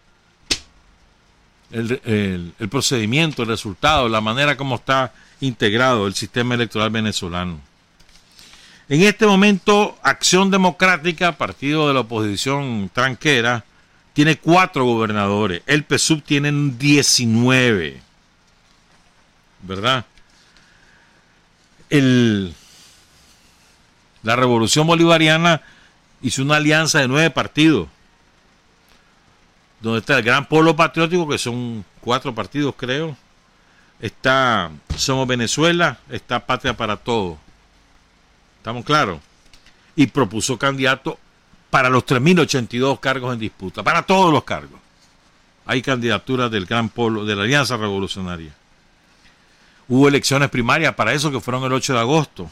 [1.72, 7.60] El, el, el, procedimiento, el resultado, la manera como está integrado el sistema electoral venezolano.
[8.90, 13.66] En este momento, Acción Democrática, partido de la oposición tranquera,
[14.14, 15.62] tiene cuatro gobernadores.
[15.66, 18.02] El PSUV tiene 19.
[19.64, 20.06] ¿Verdad?
[21.90, 22.52] La
[24.36, 25.62] revolución bolivariana
[26.22, 27.88] hizo una alianza de nueve partidos,
[29.80, 33.16] donde está el Gran Polo Patriótico, que son cuatro partidos creo,
[34.00, 37.38] está Somos Venezuela, está Patria para Todos.
[38.58, 39.20] ¿Estamos claros?
[39.96, 41.18] Y propuso candidato
[41.70, 44.80] para los 3.082 cargos en disputa, para todos los cargos.
[45.66, 48.54] Hay candidaturas del Gran Polo, de la Alianza Revolucionaria.
[49.90, 52.52] Hubo elecciones primarias para eso que fueron el 8 de agosto.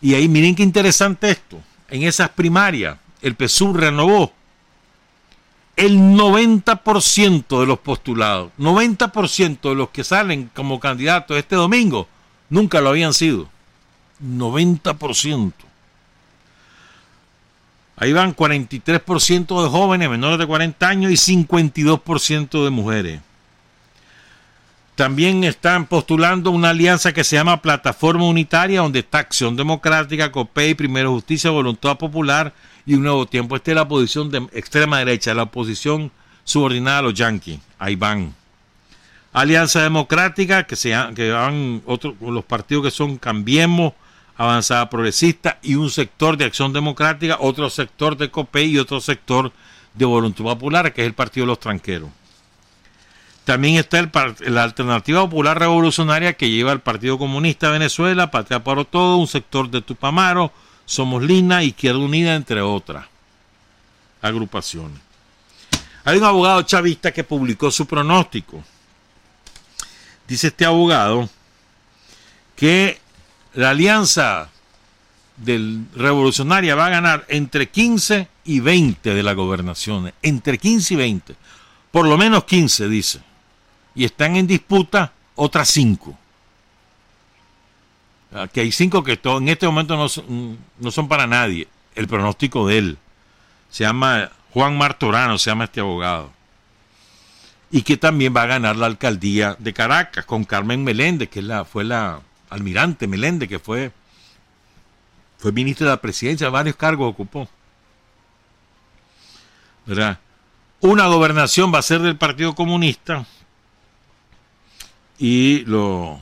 [0.00, 1.60] Y ahí miren qué interesante esto.
[1.88, 4.32] En esas primarias el PSUV renovó
[5.76, 12.06] el 90% de los postulados, 90% de los que salen como candidatos este domingo,
[12.50, 13.48] nunca lo habían sido.
[14.22, 15.52] 90%.
[17.96, 23.20] Ahí van 43% de jóvenes menores de 40 años y 52% de mujeres.
[25.00, 30.74] También están postulando una alianza que se llama Plataforma Unitaria, donde está Acción Democrática, COPEI,
[30.74, 32.52] Primero Justicia, Voluntad Popular
[32.84, 33.56] y un nuevo tiempo.
[33.56, 36.12] Esta es la posición de extrema derecha, la oposición
[36.44, 37.60] subordinada a los yanquis.
[37.78, 38.34] Ahí van.
[39.32, 43.94] Alianza Democrática, que, se, que van otros los partidos que son Cambiemos,
[44.36, 49.50] Avanzada Progresista y un sector de Acción Democrática, otro sector de COPEI y otro sector
[49.94, 52.10] de Voluntad Popular, que es el Partido de los Tranqueros.
[53.50, 54.12] También está el,
[54.54, 59.26] la Alternativa Popular Revolucionaria que lleva el Partido Comunista de Venezuela, Patria por Todo, un
[59.26, 60.52] sector de Tupamaro,
[60.84, 63.06] Somos Lina, Izquierda Unida, entre otras
[64.22, 65.00] agrupaciones.
[66.04, 68.62] Hay un abogado chavista que publicó su pronóstico.
[70.28, 71.28] Dice este abogado
[72.54, 73.00] que
[73.54, 74.48] la alianza
[75.36, 80.96] del revolucionaria va a ganar entre 15 y 20 de las gobernaciones, entre 15 y
[80.96, 81.34] 20,
[81.90, 83.22] por lo menos 15 dice,
[83.94, 86.16] y están en disputa otras 5.
[88.52, 92.66] Que hay 5 que en este momento no son, no son para nadie, el pronóstico
[92.66, 92.98] de él.
[93.70, 96.30] Se llama Juan Martorano, se llama este abogado.
[97.72, 101.64] Y que también va a ganar la alcaldía de Caracas con Carmen Meléndez, que la,
[101.64, 102.20] fue la
[102.50, 103.92] almirante Meléndez, que fue,
[105.38, 107.48] fue ministro de la presidencia, varios cargos ocupó.
[109.86, 110.18] ¿Verdad?
[110.80, 113.26] Una gobernación va a ser del Partido Comunista
[115.20, 116.18] y, y los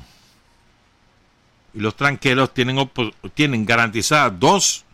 [1.96, 2.90] tranqueros tienen,
[3.32, 4.84] tienen garantizadas dos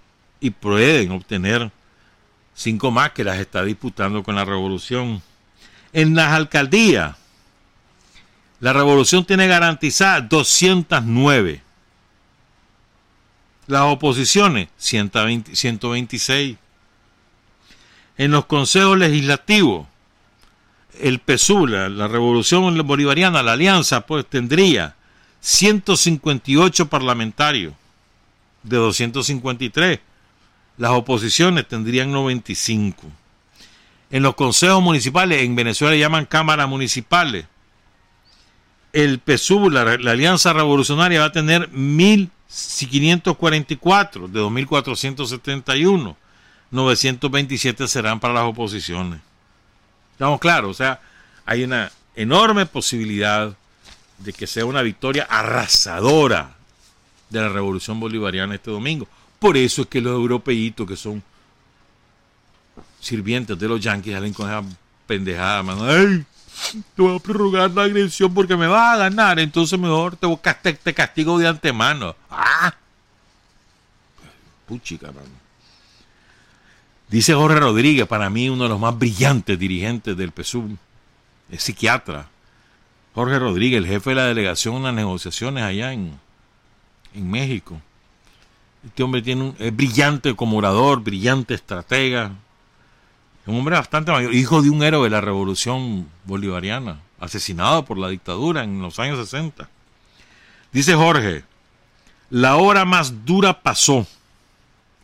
[0.40, 1.72] y pueden obtener
[2.54, 5.22] cinco más que las está disputando con la revolución.
[5.94, 7.16] En las alcaldías,
[8.60, 11.62] la revolución tiene garantizadas 209.
[13.66, 16.58] Las oposiciones, 120, 126.
[18.18, 19.86] En los consejos legislativos,
[21.00, 24.96] el PSU, la, la, revolución bolivariana, la alianza, pues tendría
[25.40, 27.74] 158 parlamentarios
[28.62, 30.00] de 253
[30.76, 33.06] las oposiciones tendrían 95.
[34.10, 37.46] En los consejos municipales, en Venezuela llaman cámaras municipales,
[38.92, 46.16] el PSUV, la, Alianza Revolucionaria, va a tener 1.544 de 2.471.
[46.70, 49.20] 927 serán para las oposiciones.
[50.14, 51.00] Estamos claros, o sea,
[51.44, 53.52] hay una enorme posibilidad
[54.18, 56.54] de que sea una victoria arrasadora
[57.30, 59.08] de la revolución bolivariana este domingo.
[59.40, 61.22] Por eso es que los europeitos que son
[63.00, 64.62] sirvientes de los yanquis salen con esa
[65.06, 65.84] pendejada, mano.
[65.84, 66.24] ¡Ay!
[66.94, 70.94] Te voy a prorrogar la agresión porque me vas a ganar, entonces mejor te, te
[70.94, 72.14] castigo de antemano.
[72.30, 72.72] ¡Ah!
[74.66, 75.43] Puchica, mano.
[77.08, 80.76] Dice Jorge Rodríguez, para mí uno de los más brillantes dirigentes del PSUV,
[81.50, 82.28] es psiquiatra.
[83.14, 86.18] Jorge Rodríguez, el jefe de la delegación en las negociaciones allá en,
[87.14, 87.80] en México.
[88.84, 92.32] Este hombre tiene un, es brillante como orador, brillante estratega.
[93.46, 98.08] Un hombre bastante mayor, hijo de un héroe de la revolución bolivariana, asesinado por la
[98.08, 99.68] dictadura en los años 60.
[100.72, 101.44] Dice Jorge,
[102.30, 104.06] la hora más dura pasó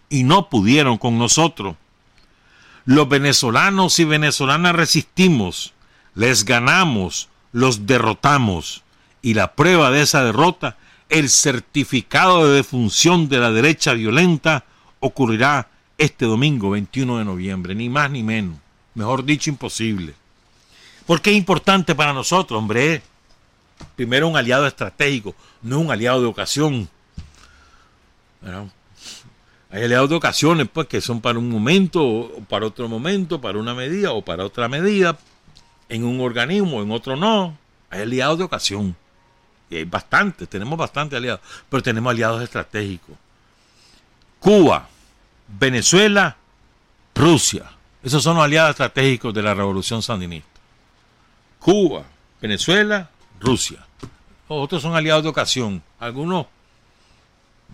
[0.08, 1.76] y no pudieron con nosotros.
[2.84, 5.72] Los venezolanos y venezolanas resistimos,
[6.14, 8.82] les ganamos, los derrotamos.
[9.22, 10.76] Y la prueba de esa derrota
[11.10, 14.64] el certificado de defunción de la derecha violenta
[15.00, 18.56] ocurrirá este domingo 21 de noviembre, ni más ni menos.
[18.94, 20.14] Mejor dicho, imposible.
[21.06, 23.02] ¿Por qué es importante para nosotros, hombre?
[23.96, 26.88] Primero un aliado estratégico, no un aliado de ocasión.
[29.72, 33.58] Hay aliados de ocasiones, pues, que son para un momento, o para otro momento, para
[33.58, 35.16] una medida o para otra medida,
[35.88, 37.56] en un organismo, en otro no.
[37.88, 38.96] Hay aliados de ocasión.
[39.68, 43.16] Y hay bastantes, tenemos bastantes aliados, pero tenemos aliados estratégicos.
[44.40, 44.88] Cuba,
[45.58, 46.36] Venezuela,
[47.14, 47.70] Rusia.
[48.02, 50.48] Esos son los aliados estratégicos de la revolución sandinista.
[51.60, 52.04] Cuba,
[52.40, 53.86] Venezuela, Rusia.
[54.48, 56.46] Otros son aliados de ocasión, algunos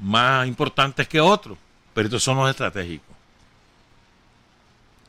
[0.03, 1.57] más importantes que otros,
[1.97, 3.17] pero estos son los estratégicos.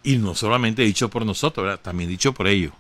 [0.04, 2.72] Y no solamente dicho por nosotros, también dicho por ellos.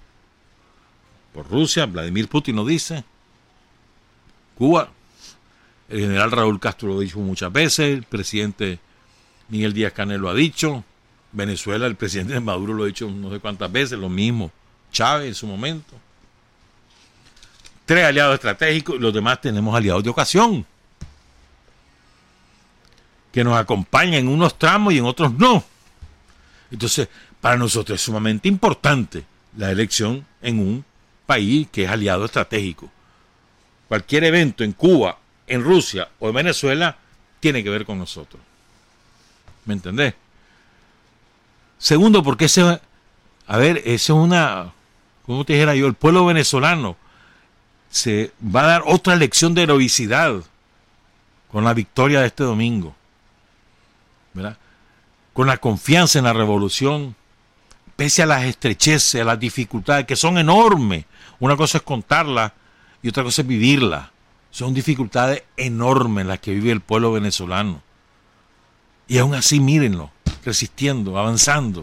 [1.34, 3.04] Por Rusia, Vladimir Putin lo dice,
[4.58, 4.90] Cuba.
[5.90, 8.80] El general Raúl Castro lo ha dicho muchas veces, el presidente
[9.50, 10.86] Miguel Díaz Canel lo ha dicho,
[11.34, 14.54] Venezuela, el presidente Maduro lo ha dicho no sé cuántas veces, lo mismo,
[14.90, 15.96] Chávez en su momento.
[17.86, 20.66] Tres aliados estratégicos y los demás tenemos aliados de ocasión,
[23.32, 25.64] que nos acompañan en unos tramos y en otros no.
[26.72, 27.08] Entonces,
[27.42, 29.24] para nosotros es sumamente importante
[29.56, 30.86] la elección en un
[31.26, 32.92] país que es aliado estratégico
[33.88, 35.18] cualquier evento en Cuba,
[35.48, 36.98] en Rusia o en Venezuela
[37.40, 38.42] tiene que ver con nosotros.
[39.66, 40.14] ¿Me entendés?
[41.78, 42.80] Segundo, porque ese,
[43.48, 44.74] a ver, ese es una,
[45.26, 46.98] como te dijera yo, el pueblo venezolano
[47.90, 50.42] se va a dar otra lección de heroicidad
[51.52, 52.96] con la victoria de este domingo.
[55.34, 57.16] Con la confianza en la revolución,
[57.96, 61.06] pese a las estrecheces, a las dificultades que son enormes.
[61.40, 62.54] Una cosa es contarla
[63.02, 64.12] y otra cosa es vivirla.
[64.52, 67.82] Son dificultades enormes las que vive el pueblo venezolano.
[69.08, 70.12] Y aún así, mírenlo,
[70.44, 71.82] resistiendo, avanzando.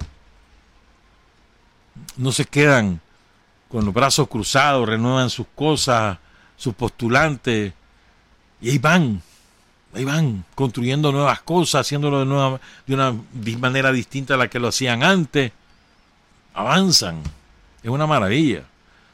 [2.17, 3.01] No se quedan
[3.69, 6.19] con los brazos cruzados, renuevan sus cosas,
[6.57, 7.73] sus postulantes,
[8.61, 9.23] y ahí van,
[9.95, 13.15] ahí van, construyendo nuevas cosas, haciéndolo de, nueva, de una
[13.59, 15.53] manera distinta a la que lo hacían antes.
[16.53, 17.23] Avanzan.
[17.83, 18.65] Es una maravilla.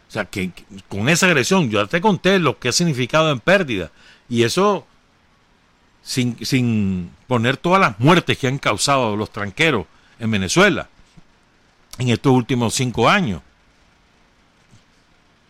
[0.08, 0.52] O sea, que,
[0.88, 3.90] con esa agresión, yo ya te conté lo que ha significado en pérdida.
[4.28, 4.86] Y eso
[6.02, 9.86] sin, sin poner todas las muertes que han causado los tranqueros
[10.18, 10.88] en Venezuela
[11.98, 13.42] en estos últimos cinco años.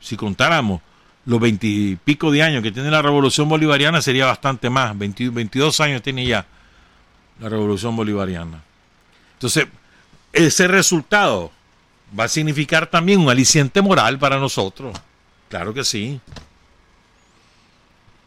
[0.01, 0.81] Si contáramos
[1.31, 4.99] los veintipico de años que tiene la revolución bolivariana, sería bastante más.
[4.99, 6.45] 20 22 años tiene ya
[7.39, 8.61] la revolución bolivariana.
[9.35, 9.69] Entonces,
[10.33, 11.53] ese resultado
[12.19, 15.01] va a significar también un aliciente moral para nosotros.
[15.49, 16.21] Claro que sí.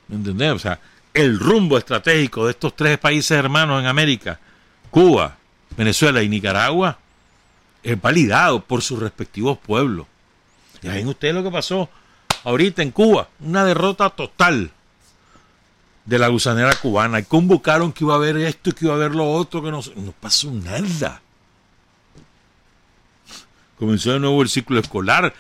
[0.08, 0.54] ¿Me entendés?
[0.54, 0.80] O sea,
[1.14, 4.40] el rumbo estratégico de estos tres países hermanos en América,
[4.90, 5.36] Cuba,
[5.76, 6.98] Venezuela y Nicaragua,
[7.84, 10.08] es validado por sus respectivos pueblos.
[10.82, 11.90] Ya ven ustedes lo que pasó
[12.44, 14.72] ahorita en Cuba, una derrota total
[16.06, 17.20] de la gusanera cubana.
[17.20, 19.72] Y convocaron que iba a haber esto y que iba a haber lo otro, que
[19.72, 19.82] no,
[20.20, 21.22] pasó nada.
[23.78, 25.34] Comenzó de nuevo el ciclo escolar,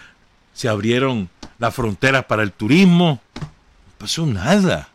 [0.54, 4.90] se abrieron las fronteras para el turismo, no pasó nada.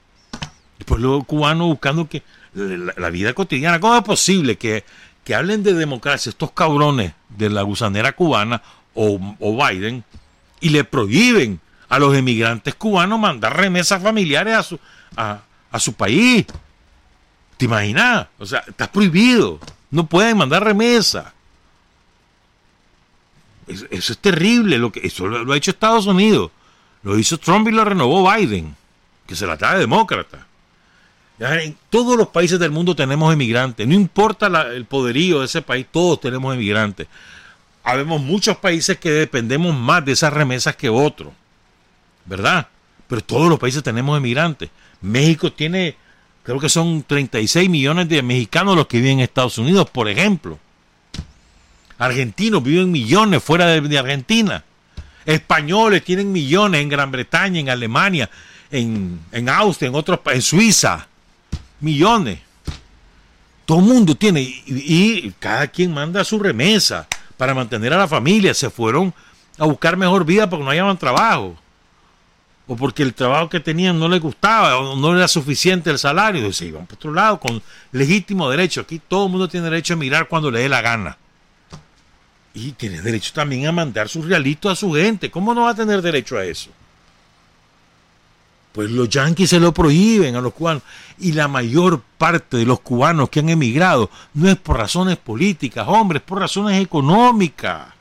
[0.77, 2.23] Después los cubanos buscando que
[2.55, 4.85] la, la vida cotidiana, ¿cómo es posible que,
[5.25, 8.63] que hablen de democracia estos cabrones de la gusanera cubana
[8.95, 10.05] o, o Biden
[10.61, 14.81] y le prohíben a los emigrantes cubanos mandar remesas familiares a su,
[15.17, 15.41] a,
[15.71, 16.47] a su país.
[17.57, 18.29] ¿Te imaginas?
[18.39, 19.59] O sea, está prohibido.
[19.91, 21.35] No pueden mandar remesa.
[23.67, 24.79] Eso, es terrible.
[24.79, 26.51] Lo que, eso lo, ha hecho Estados Unidos.
[27.03, 28.75] Lo hizo Trump y lo renovó Biden,
[29.27, 30.47] que se la trae demócrata.
[31.39, 33.87] En todos los países del mundo tenemos emigrantes.
[33.87, 37.07] No importa el poderío de ese país, todos tenemos emigrantes.
[37.85, 41.33] Habemos muchos países que dependemos más de esas remesas que otros.
[42.29, 42.69] ¿Verdad?
[43.09, 44.69] Pero todos los países tenemos emigrantes.
[45.01, 45.97] México tiene,
[46.43, 50.59] creo que son 36 millones de mexicanos los que viven en Estados Unidos, por ejemplo.
[51.97, 54.63] Argentinos viven millones fuera de, Argentina.
[55.25, 58.31] Españoles tienen millones en Gran Bretaña, en Alemania,
[58.71, 61.09] en, en Austria, en otros en Suiza.
[61.81, 62.41] Millones.
[63.65, 67.07] Todo el mundo tiene, y, y cada quien manda su remesa
[67.37, 68.55] para mantener a la familia.
[68.55, 69.13] Se fueron
[69.59, 71.57] a buscar mejor vida porque no hallaban trabajo
[72.69, 76.47] o porque el trabajo que tenían no les gustaba o no era suficiente el salario,
[76.47, 77.63] y se iban por otro lado con
[77.93, 78.83] legítimo derecho.
[78.83, 81.17] Aquí todo el mundo tiene derecho a mirar cuando le dé la gana.
[82.53, 85.31] Y tiene derecho también a mandar sus realitos a su gente.
[85.31, 86.71] ¿Cómo no va a tener derecho a eso?
[88.73, 90.83] Pues los yanquis se lo prohíben a los cubanos.
[91.19, 95.87] Y la mayor parte de los cubanos que han emigrado no es por razones políticas,
[95.89, 97.98] hombre, es por razones económicas.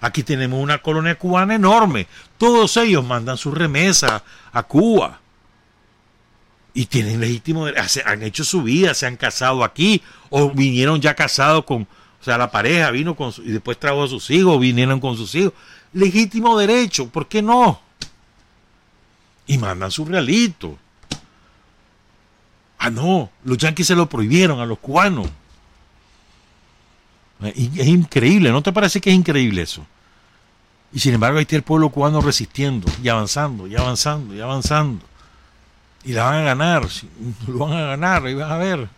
[0.00, 2.06] Aquí tenemos una colonia cubana enorme.
[2.38, 5.20] Todos ellos mandan su remesa a Cuba.
[6.74, 7.66] Y tienen legítimo
[8.04, 12.36] han hecho su vida, se han casado aquí, o vinieron ya casados con, o sea,
[12.36, 15.54] la pareja vino con y después trajo a sus hijos, vinieron con sus hijos.
[15.94, 17.80] Legítimo derecho, ¿por qué no?
[19.46, 20.76] Y mandan su realito.
[22.78, 25.28] Ah, no, los yanquis se lo prohibieron a los cubanos.
[27.42, 29.84] Es increíble, ¿no te parece que es increíble eso?
[30.92, 35.04] Y sin embargo ahí está el pueblo cubano resistiendo y avanzando y avanzando y avanzando.
[36.04, 36.86] Y la van a ganar,
[37.46, 38.88] lo van a ganar, ahí vas a ver.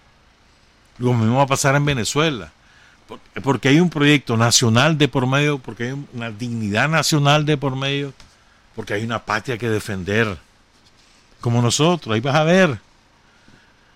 [0.98, 2.52] Lo mismo va a pasar en Venezuela.
[3.43, 7.74] Porque hay un proyecto nacional de por medio, porque hay una dignidad nacional de por
[7.74, 8.12] medio,
[8.77, 10.36] porque hay una patria que defender.
[11.40, 12.78] Como nosotros, ahí vas a ver.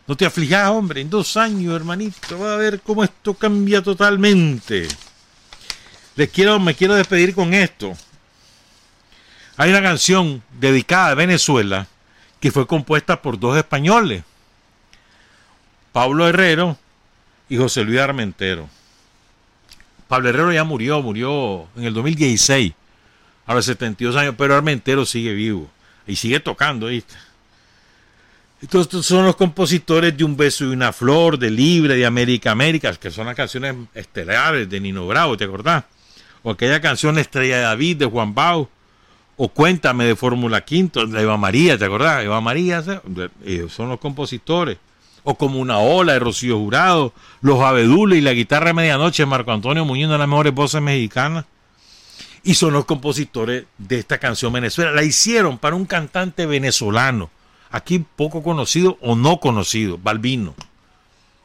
[0.07, 4.89] No te aflijas, hombre, en dos años, hermanito, vas a ver cómo esto cambia totalmente.
[6.17, 7.93] Les quiero, me quiero despedir con esto.
[9.57, 11.87] Hay una canción dedicada a Venezuela
[12.41, 14.25] que fue compuesta por dos españoles,
[15.93, 16.77] Pablo Herrero
[17.49, 18.69] y José Luis Armentero.
[20.09, 22.73] Pablo Herrero ya murió, murió en el 2016,
[23.47, 25.71] a los 72 años, pero Armentero sigue vivo
[26.07, 27.15] y sigue tocando, ¿viste?
[28.63, 32.95] Estos son los compositores de Un beso y una flor, de Libre, de América América,
[32.95, 35.83] que son las canciones estelares de Nino Bravo, ¿te acordás?
[36.45, 38.69] O aquella canción Estrella de David de Juan Bau,
[39.37, 42.23] o Cuéntame de Fórmula Quinto, de Eva María, ¿te acordás?
[42.23, 42.85] Eva María,
[43.45, 44.79] ellos son los compositores.
[45.25, 49.53] O como una ola de Rocío Jurado, los abedules y la guitarra medianoche de Marco
[49.53, 51.47] Antonio Muñoz, de las mejores voces mexicanas.
[52.45, 54.93] y son los compositores de esta canción Venezuela.
[54.93, 57.31] La hicieron para un cantante venezolano,
[57.73, 60.55] aquí poco conocido o no conocido, Balbino.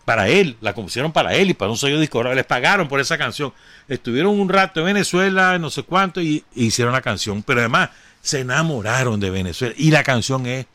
[0.06, 2.36] Para él, la compusieron para él y para un sello discográfico.
[2.36, 3.52] Les pagaron por esa canción.
[3.88, 7.44] Estuvieron un rato en Venezuela, no sé cuánto, y hicieron la canción.
[7.44, 7.90] Pero además
[8.22, 9.74] se enamoraron de Venezuela.
[9.78, 10.66] Y la canción es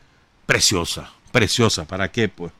[0.45, 1.85] preciosa, preciosa.
[1.85, 2.29] ¿Para qué?
[2.29, 2.51] Pues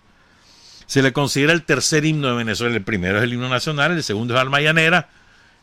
[0.88, 2.76] se le considera el tercer himno de Venezuela.
[2.76, 5.10] El primero es el himno nacional, el segundo es Alma Llanera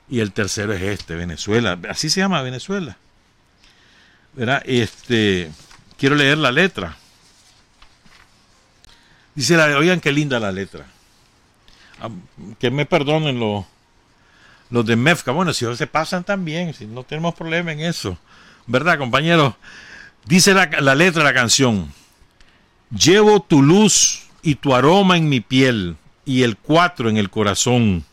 [0.08, 1.76] y el tercero es este, Venezuela.
[1.88, 2.96] Así se llama Venezuela.
[4.34, 4.62] ¿Verdad?
[4.64, 5.50] Este,
[5.98, 6.96] quiero leer la letra.
[9.40, 10.84] Dice, la, oigan qué linda la letra.
[12.58, 13.64] Que me perdonen los,
[14.84, 15.32] de MEFCA.
[15.32, 18.18] Bueno, si se pasan también, si no tenemos problema en eso.
[18.66, 19.54] ¿Verdad, compañeros?
[20.26, 21.90] Dice la, la letra de la canción.
[22.90, 25.96] Llevo tu luz y tu aroma en mi piel
[26.26, 28.04] y el cuatro en el corazón.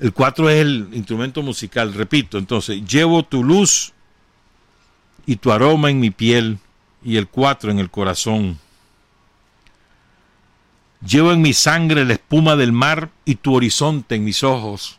[0.00, 3.92] El cuatro es el instrumento musical, repito, entonces, llevo tu luz
[5.26, 6.58] y tu aroma en mi piel
[7.04, 8.58] y el cuatro en el corazón.
[11.04, 14.98] Llevo en mi sangre la espuma del mar y tu horizonte en mis ojos.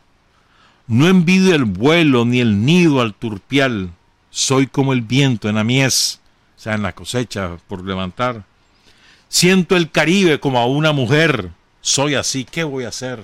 [0.88, 3.91] No envidio el vuelo ni el nido al turpial,
[4.30, 6.22] soy como el viento en la mies,
[6.56, 8.44] o sea, en la cosecha por levantar.
[9.28, 11.49] Siento el Caribe como a una mujer.
[11.82, 13.24] Soy así, ¿qué voy a hacer?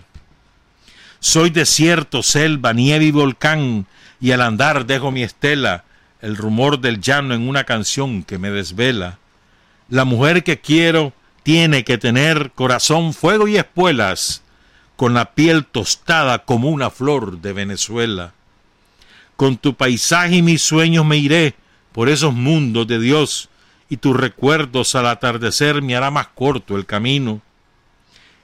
[1.19, 3.85] Soy desierto, selva, nieve y volcán,
[4.19, 5.85] y al andar dejo mi estela,
[6.21, 9.19] el rumor del llano en una canción que me desvela.
[9.87, 11.13] La mujer que quiero
[11.43, 14.41] tiene que tener corazón, fuego y espuelas,
[14.95, 18.33] con la piel tostada como una flor de Venezuela.
[19.35, 21.55] Con tu paisaje y mis sueños me iré
[21.91, 23.49] por esos mundos de Dios,
[23.89, 27.41] y tus recuerdos al atardecer me hará más corto el camino.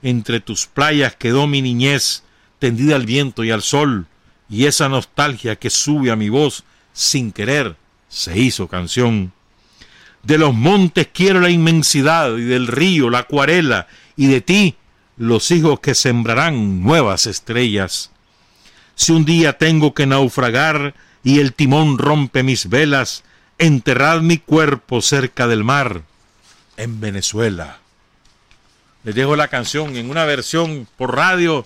[0.02, 2.24] Entre tus playas quedó mi niñez,
[2.60, 4.06] tendida al viento y al sol,
[4.50, 6.64] y esa nostalgia que sube a mi voz
[6.94, 7.78] sin querer
[8.10, 9.32] se hizo canción.
[10.24, 14.76] De los montes quiero la inmensidad y del río la acuarela, y de ti
[15.18, 18.12] los hijos que sembrarán nuevas estrellas.
[18.96, 20.94] Si un día tengo que naufragar
[21.24, 23.24] y el timón rompe mis velas,
[23.58, 26.04] enterrad mi cuerpo cerca del mar,
[26.78, 27.80] en Venezuela.
[29.04, 31.66] Les dejo la canción en una versión por radio,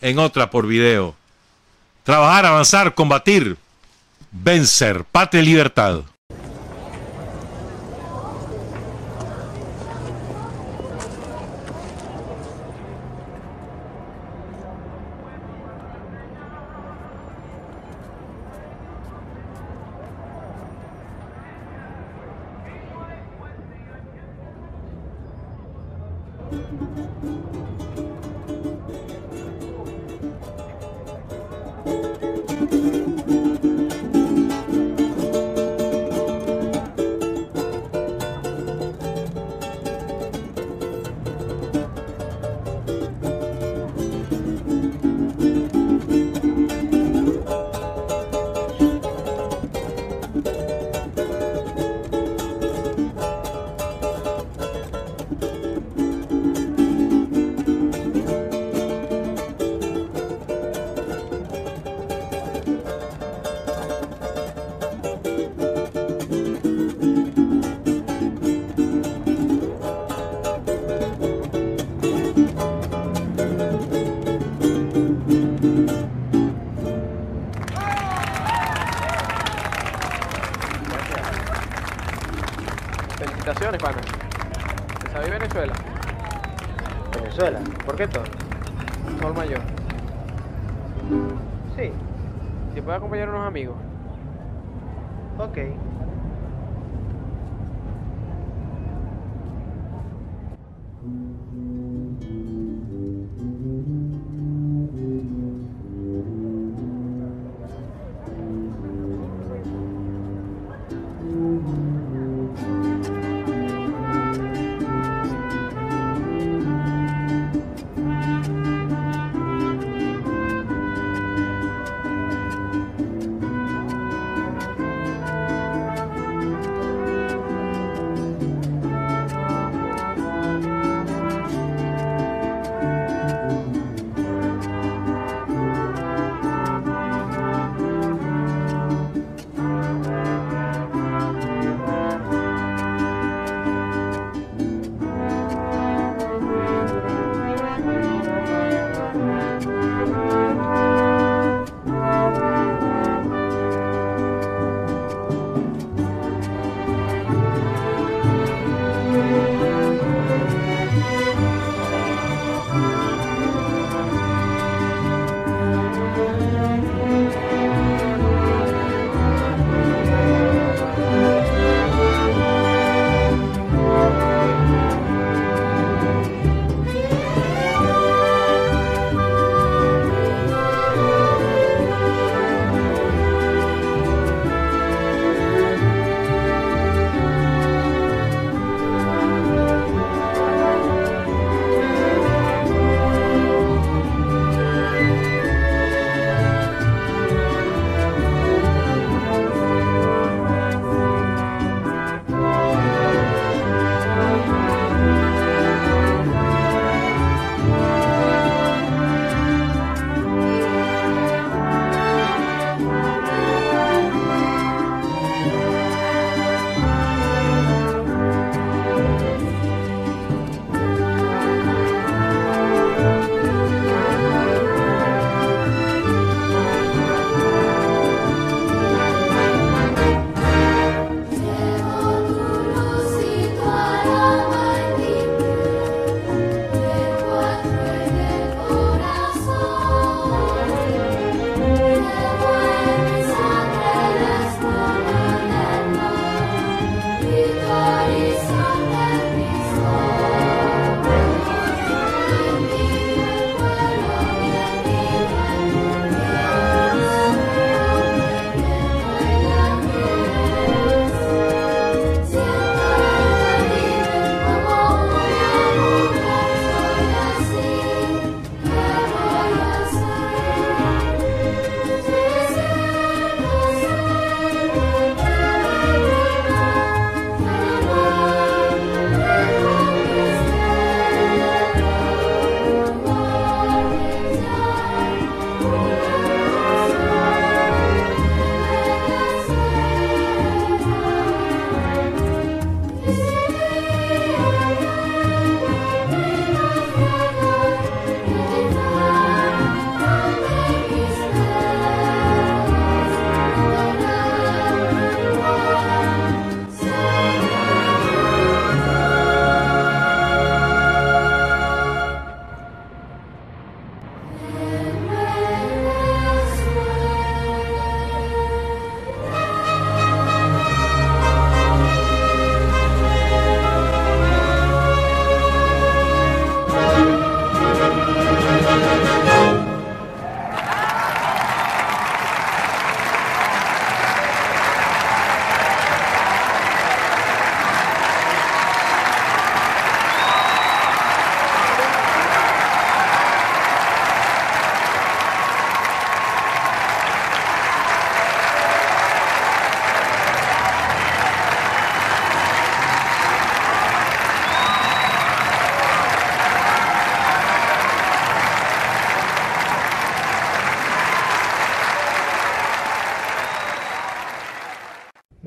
[0.00, 1.14] en otra por video.
[2.04, 3.56] Trabajar, avanzar, combatir,
[4.30, 6.02] vencer, patria y libertad.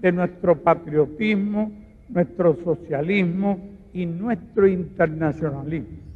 [0.00, 1.72] de nuestro patriotismo,
[2.08, 3.58] nuestro socialismo
[3.92, 6.09] y nuestro internacionalismo.